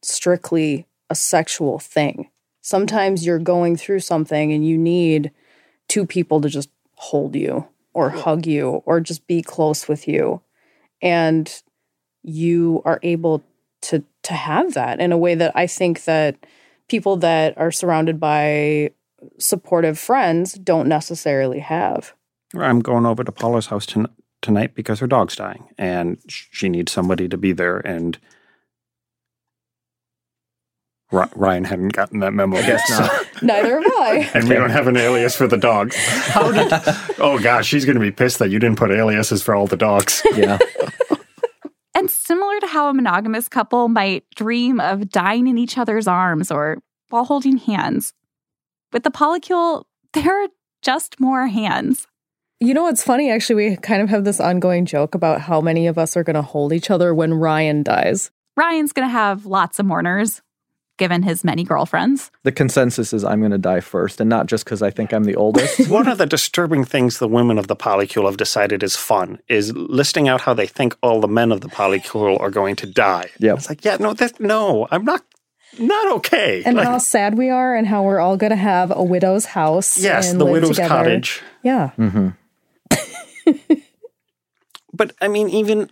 strictly 0.00 0.86
a 1.10 1.14
sexual 1.14 1.78
thing. 1.78 2.30
Sometimes 2.62 3.26
you're 3.26 3.38
going 3.38 3.76
through 3.76 4.00
something 4.00 4.50
and 4.50 4.66
you 4.66 4.78
need 4.78 5.30
two 5.88 6.06
people 6.06 6.40
to 6.40 6.48
just 6.48 6.70
hold 7.00 7.34
you 7.34 7.66
or 7.94 8.10
hug 8.10 8.46
you 8.46 8.82
or 8.84 9.00
just 9.00 9.26
be 9.26 9.40
close 9.40 9.88
with 9.88 10.06
you. 10.06 10.42
And 11.00 11.50
you 12.22 12.82
are 12.84 13.00
able 13.02 13.42
to 13.80 14.04
to 14.22 14.34
have 14.34 14.74
that 14.74 15.00
in 15.00 15.10
a 15.10 15.18
way 15.18 15.34
that 15.34 15.52
I 15.54 15.66
think 15.66 16.04
that 16.04 16.36
people 16.88 17.16
that 17.16 17.56
are 17.56 17.70
surrounded 17.70 18.20
by 18.20 18.90
supportive 19.38 19.98
friends 19.98 20.52
don't 20.52 20.88
necessarily 20.88 21.60
have. 21.60 22.12
I'm 22.54 22.80
going 22.80 23.06
over 23.06 23.24
to 23.24 23.32
Paula's 23.32 23.68
house 23.68 23.86
ton- 23.86 24.14
tonight 24.42 24.74
because 24.74 25.00
her 25.00 25.06
dog's 25.06 25.36
dying, 25.36 25.68
and 25.78 26.18
she 26.28 26.68
needs 26.68 26.92
somebody 26.92 27.28
to 27.30 27.38
be 27.38 27.52
there. 27.52 27.78
And 27.78 28.18
Ryan 31.10 31.64
hadn't 31.64 31.88
gotten 31.88 32.20
that 32.20 32.32
memo. 32.32 32.56
I 32.56 32.62
guess 32.62 32.90
not. 32.90 33.26
Neither 33.42 33.80
have 33.80 33.92
I. 33.98 34.30
and 34.34 34.48
we 34.48 34.54
don't 34.54 34.70
have 34.70 34.86
an 34.86 34.96
alias 34.96 35.34
for 35.34 35.46
the 35.46 35.56
dogs. 35.56 35.96
How 35.96 36.52
did? 36.52 36.72
oh 37.18 37.38
gosh, 37.42 37.66
she's 37.66 37.84
going 37.84 37.96
to 37.96 38.00
be 38.00 38.12
pissed 38.12 38.38
that 38.38 38.50
you 38.50 38.58
didn't 38.58 38.78
put 38.78 38.90
aliases 38.90 39.42
for 39.42 39.54
all 39.54 39.66
the 39.66 39.76
dogs. 39.76 40.22
yeah. 40.34 40.58
And 41.94 42.08
similar 42.10 42.58
to 42.60 42.66
how 42.66 42.88
a 42.88 42.94
monogamous 42.94 43.48
couple 43.48 43.88
might 43.88 44.24
dream 44.34 44.80
of 44.80 45.10
dying 45.10 45.48
in 45.48 45.58
each 45.58 45.76
other's 45.76 46.06
arms 46.06 46.50
or 46.50 46.78
while 47.10 47.24
holding 47.24 47.56
hands, 47.56 48.14
with 48.92 49.02
the 49.02 49.10
polycule, 49.10 49.84
there 50.12 50.44
are 50.44 50.48
just 50.82 51.20
more 51.20 51.48
hands. 51.48 52.06
You 52.60 52.74
know 52.74 52.84
what's 52.84 53.02
funny? 53.02 53.30
Actually, 53.30 53.70
we 53.70 53.76
kind 53.76 54.02
of 54.02 54.08
have 54.10 54.24
this 54.24 54.40
ongoing 54.40 54.84
joke 54.84 55.14
about 55.14 55.40
how 55.42 55.60
many 55.60 55.86
of 55.86 55.98
us 55.98 56.16
are 56.16 56.22
going 56.22 56.34
to 56.34 56.42
hold 56.42 56.72
each 56.72 56.90
other 56.90 57.14
when 57.14 57.34
Ryan 57.34 57.82
dies. 57.82 58.30
Ryan's 58.56 58.92
going 58.92 59.08
to 59.08 59.12
have 59.12 59.46
lots 59.46 59.78
of 59.78 59.86
mourners, 59.86 60.42
given 61.00 61.24
his 61.24 61.42
many 61.42 61.64
girlfriends. 61.64 62.30
The 62.44 62.52
consensus 62.52 63.12
is 63.12 63.24
I'm 63.24 63.40
going 63.40 63.50
to 63.50 63.58
die 63.58 63.80
first, 63.80 64.20
and 64.20 64.30
not 64.30 64.46
just 64.46 64.64
because 64.64 64.82
I 64.82 64.90
think 64.90 65.12
I'm 65.12 65.24
the 65.24 65.34
oldest. 65.34 65.88
One 65.98 66.06
of 66.06 66.18
the 66.18 66.26
disturbing 66.26 66.84
things 66.84 67.18
the 67.18 67.26
women 67.26 67.58
of 67.58 67.66
the 67.66 67.74
polycule 67.74 68.26
have 68.26 68.36
decided 68.36 68.82
is 68.84 68.94
fun 68.94 69.40
is 69.48 69.72
listing 69.74 70.28
out 70.28 70.42
how 70.42 70.54
they 70.54 70.66
think 70.68 70.94
all 71.02 71.20
the 71.20 71.26
men 71.40 71.50
of 71.50 71.62
the 71.62 71.68
polycule 71.68 72.38
are 72.38 72.50
going 72.50 72.76
to 72.76 72.86
die. 72.86 73.26
Yeah, 73.40 73.54
It's 73.54 73.68
like, 73.68 73.84
yeah, 73.84 73.96
no, 73.98 74.12
that 74.14 74.38
no, 74.38 74.86
I'm 74.92 75.04
not 75.04 75.22
not 75.78 76.12
okay. 76.18 76.62
And 76.66 76.76
Like, 76.76 76.86
how 76.86 76.98
sad 76.98 77.38
we 77.38 77.48
are, 77.48 77.74
and 77.74 77.86
how 77.86 78.02
we're 78.02 78.20
all 78.20 78.36
going 78.36 78.50
to 78.50 78.56
have 78.72 78.92
a 78.94 79.02
widow's 79.02 79.46
house. 79.46 79.96
yes, 79.98 80.30
and 80.30 80.38
the 80.40 80.44
live 80.44 80.52
widow's 80.52 80.76
together. 80.76 80.88
cottage. 80.88 81.42
Yeah. 81.62 81.90
hmm 81.96 82.28
But 84.92 85.14
I 85.20 85.28
mean, 85.28 85.48
even 85.48 85.88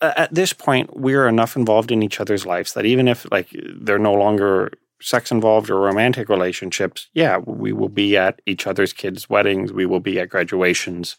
at 0.00 0.32
this 0.32 0.52
point, 0.52 0.96
we're 0.96 1.26
enough 1.26 1.56
involved 1.56 1.90
in 1.90 2.02
each 2.02 2.20
other's 2.20 2.46
lives 2.46 2.74
that 2.74 2.86
even 2.86 3.08
if 3.08 3.26
like 3.30 3.48
they're 3.80 3.98
no 3.98 4.14
longer 4.14 4.72
sex 5.00 5.30
involved 5.30 5.70
or 5.70 5.80
romantic 5.80 6.28
relationships, 6.28 7.08
yeah, 7.14 7.38
we 7.38 7.72
will 7.72 7.88
be 7.88 8.16
at 8.16 8.40
each 8.46 8.66
other's 8.66 8.92
kids' 8.92 9.28
weddings, 9.28 9.72
we 9.72 9.86
will 9.86 10.00
be 10.00 10.18
at 10.20 10.28
graduations, 10.28 11.16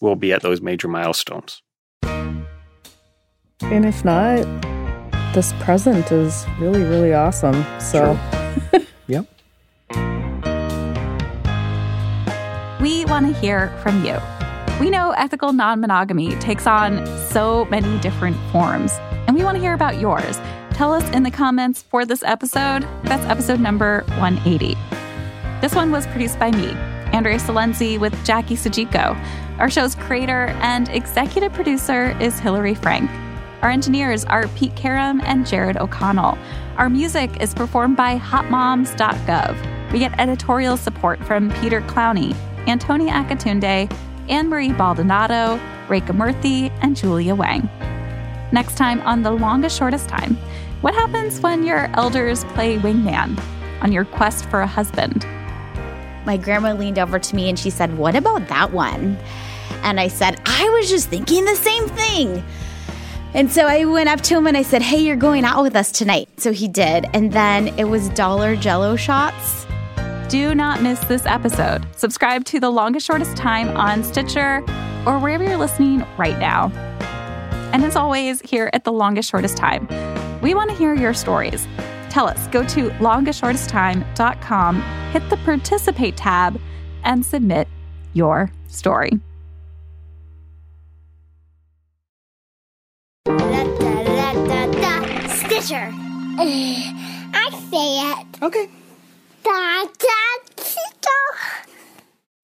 we'll 0.00 0.16
be 0.16 0.32
at 0.32 0.42
those 0.42 0.60
major 0.60 0.88
milestones. 0.88 1.62
And 3.62 3.84
if 3.84 4.04
not, 4.04 4.44
this 5.34 5.52
present 5.54 6.12
is 6.12 6.46
really, 6.58 6.82
really 6.82 7.12
awesome. 7.12 7.64
So, 7.80 8.18
sure. 8.72 8.80
yep. 9.06 9.26
We 12.80 13.04
want 13.06 13.26
to 13.26 13.40
hear 13.40 13.68
from 13.82 14.04
you. 14.04 14.18
We 14.78 14.90
know 14.90 15.12
ethical 15.12 15.54
non 15.54 15.80
monogamy 15.80 16.36
takes 16.36 16.66
on 16.66 17.06
so 17.30 17.64
many 17.66 17.98
different 18.00 18.36
forms, 18.52 18.92
and 19.26 19.34
we 19.34 19.42
want 19.42 19.56
to 19.56 19.62
hear 19.62 19.72
about 19.72 19.98
yours. 19.98 20.38
Tell 20.72 20.92
us 20.92 21.08
in 21.14 21.22
the 21.22 21.30
comments 21.30 21.80
for 21.80 22.04
this 22.04 22.22
episode. 22.22 22.86
That's 23.04 23.24
episode 23.24 23.58
number 23.58 24.04
180. 24.18 24.76
This 25.62 25.74
one 25.74 25.90
was 25.90 26.06
produced 26.08 26.38
by 26.38 26.50
me, 26.50 26.72
Andrea 27.14 27.38
Silenzi, 27.38 27.98
with 27.98 28.12
Jackie 28.22 28.54
Sujiko. 28.54 29.16
Our 29.58 29.70
show's 29.70 29.94
creator 29.94 30.48
and 30.60 30.90
executive 30.90 31.54
producer 31.54 32.14
is 32.20 32.38
Hillary 32.38 32.74
Frank. 32.74 33.10
Our 33.62 33.70
engineers 33.70 34.26
are 34.26 34.46
Pete 34.48 34.76
Karam 34.76 35.22
and 35.24 35.46
Jared 35.46 35.78
O'Connell. 35.78 36.36
Our 36.76 36.90
music 36.90 37.40
is 37.40 37.54
performed 37.54 37.96
by 37.96 38.18
hotmoms.gov. 38.18 39.90
We 39.90 40.00
get 40.00 40.20
editorial 40.20 40.76
support 40.76 41.24
from 41.24 41.50
Peter 41.62 41.80
Clowney, 41.80 42.36
Antonia 42.66 43.12
Akatunde, 43.12 43.90
Anne 44.28 44.48
Marie 44.48 44.72
Baldonado, 44.72 45.60
Rekha 45.88 46.14
Murthy, 46.16 46.70
and 46.82 46.96
Julia 46.96 47.34
Wang. 47.34 47.68
Next 48.52 48.76
time 48.76 49.00
on 49.02 49.22
The 49.22 49.30
Longest 49.30 49.78
Shortest 49.78 50.08
Time, 50.08 50.36
what 50.80 50.94
happens 50.94 51.40
when 51.40 51.64
your 51.64 51.90
elders 51.94 52.44
play 52.44 52.78
wingman 52.78 53.40
on 53.82 53.92
your 53.92 54.04
quest 54.04 54.46
for 54.46 54.60
a 54.60 54.66
husband? 54.66 55.26
My 56.26 56.36
grandma 56.36 56.72
leaned 56.72 56.98
over 56.98 57.18
to 57.18 57.36
me 57.36 57.48
and 57.48 57.58
she 57.58 57.70
said, 57.70 57.96
What 57.98 58.16
about 58.16 58.48
that 58.48 58.72
one? 58.72 59.16
And 59.82 60.00
I 60.00 60.08
said, 60.08 60.40
I 60.44 60.68
was 60.70 60.90
just 60.90 61.08
thinking 61.08 61.44
the 61.44 61.56
same 61.56 61.88
thing. 61.88 62.44
And 63.34 63.50
so 63.52 63.66
I 63.66 63.84
went 63.84 64.08
up 64.08 64.22
to 64.22 64.36
him 64.36 64.46
and 64.46 64.56
I 64.56 64.62
said, 64.62 64.82
Hey, 64.82 64.98
you're 64.98 65.16
going 65.16 65.44
out 65.44 65.62
with 65.62 65.76
us 65.76 65.92
tonight. 65.92 66.28
So 66.38 66.52
he 66.52 66.68
did. 66.68 67.06
And 67.14 67.32
then 67.32 67.68
it 67.78 67.84
was 67.84 68.08
dollar 68.10 68.56
jello 68.56 68.96
shots. 68.96 69.65
Do 70.28 70.56
not 70.56 70.82
miss 70.82 70.98
this 71.04 71.24
episode. 71.24 71.86
Subscribe 71.94 72.44
to 72.46 72.58
The 72.58 72.68
Longest 72.68 73.06
Shortest 73.06 73.36
Time 73.36 73.68
on 73.76 74.02
Stitcher 74.02 74.58
or 75.06 75.20
wherever 75.20 75.44
you're 75.44 75.56
listening 75.56 76.04
right 76.18 76.36
now. 76.40 76.72
And 77.72 77.84
as 77.84 77.94
always, 77.94 78.40
here 78.40 78.68
at 78.72 78.82
The 78.82 78.92
Longest 78.92 79.30
Shortest 79.30 79.56
Time, 79.56 79.86
we 80.40 80.52
want 80.52 80.70
to 80.70 80.76
hear 80.76 80.94
your 80.94 81.14
stories. 81.14 81.68
Tell 82.10 82.26
us. 82.26 82.48
Go 82.48 82.66
to 82.66 82.88
longestshortesttime.com, 82.90 84.82
hit 85.12 85.30
the 85.30 85.36
participate 85.38 86.16
tab, 86.16 86.60
and 87.04 87.24
submit 87.24 87.68
your 88.12 88.50
story. 88.66 89.20
Da, 93.26 93.36
da, 93.36 94.02
da, 94.02 94.44
da, 94.44 94.66
da. 94.72 95.28
Stitcher. 95.28 95.92
I 97.38 97.50
say 97.70 98.00
it. 98.10 98.42
Okay. 98.42 98.68
Da, 99.46 99.84
da, 99.84 100.60
Stitcher. 100.60 101.65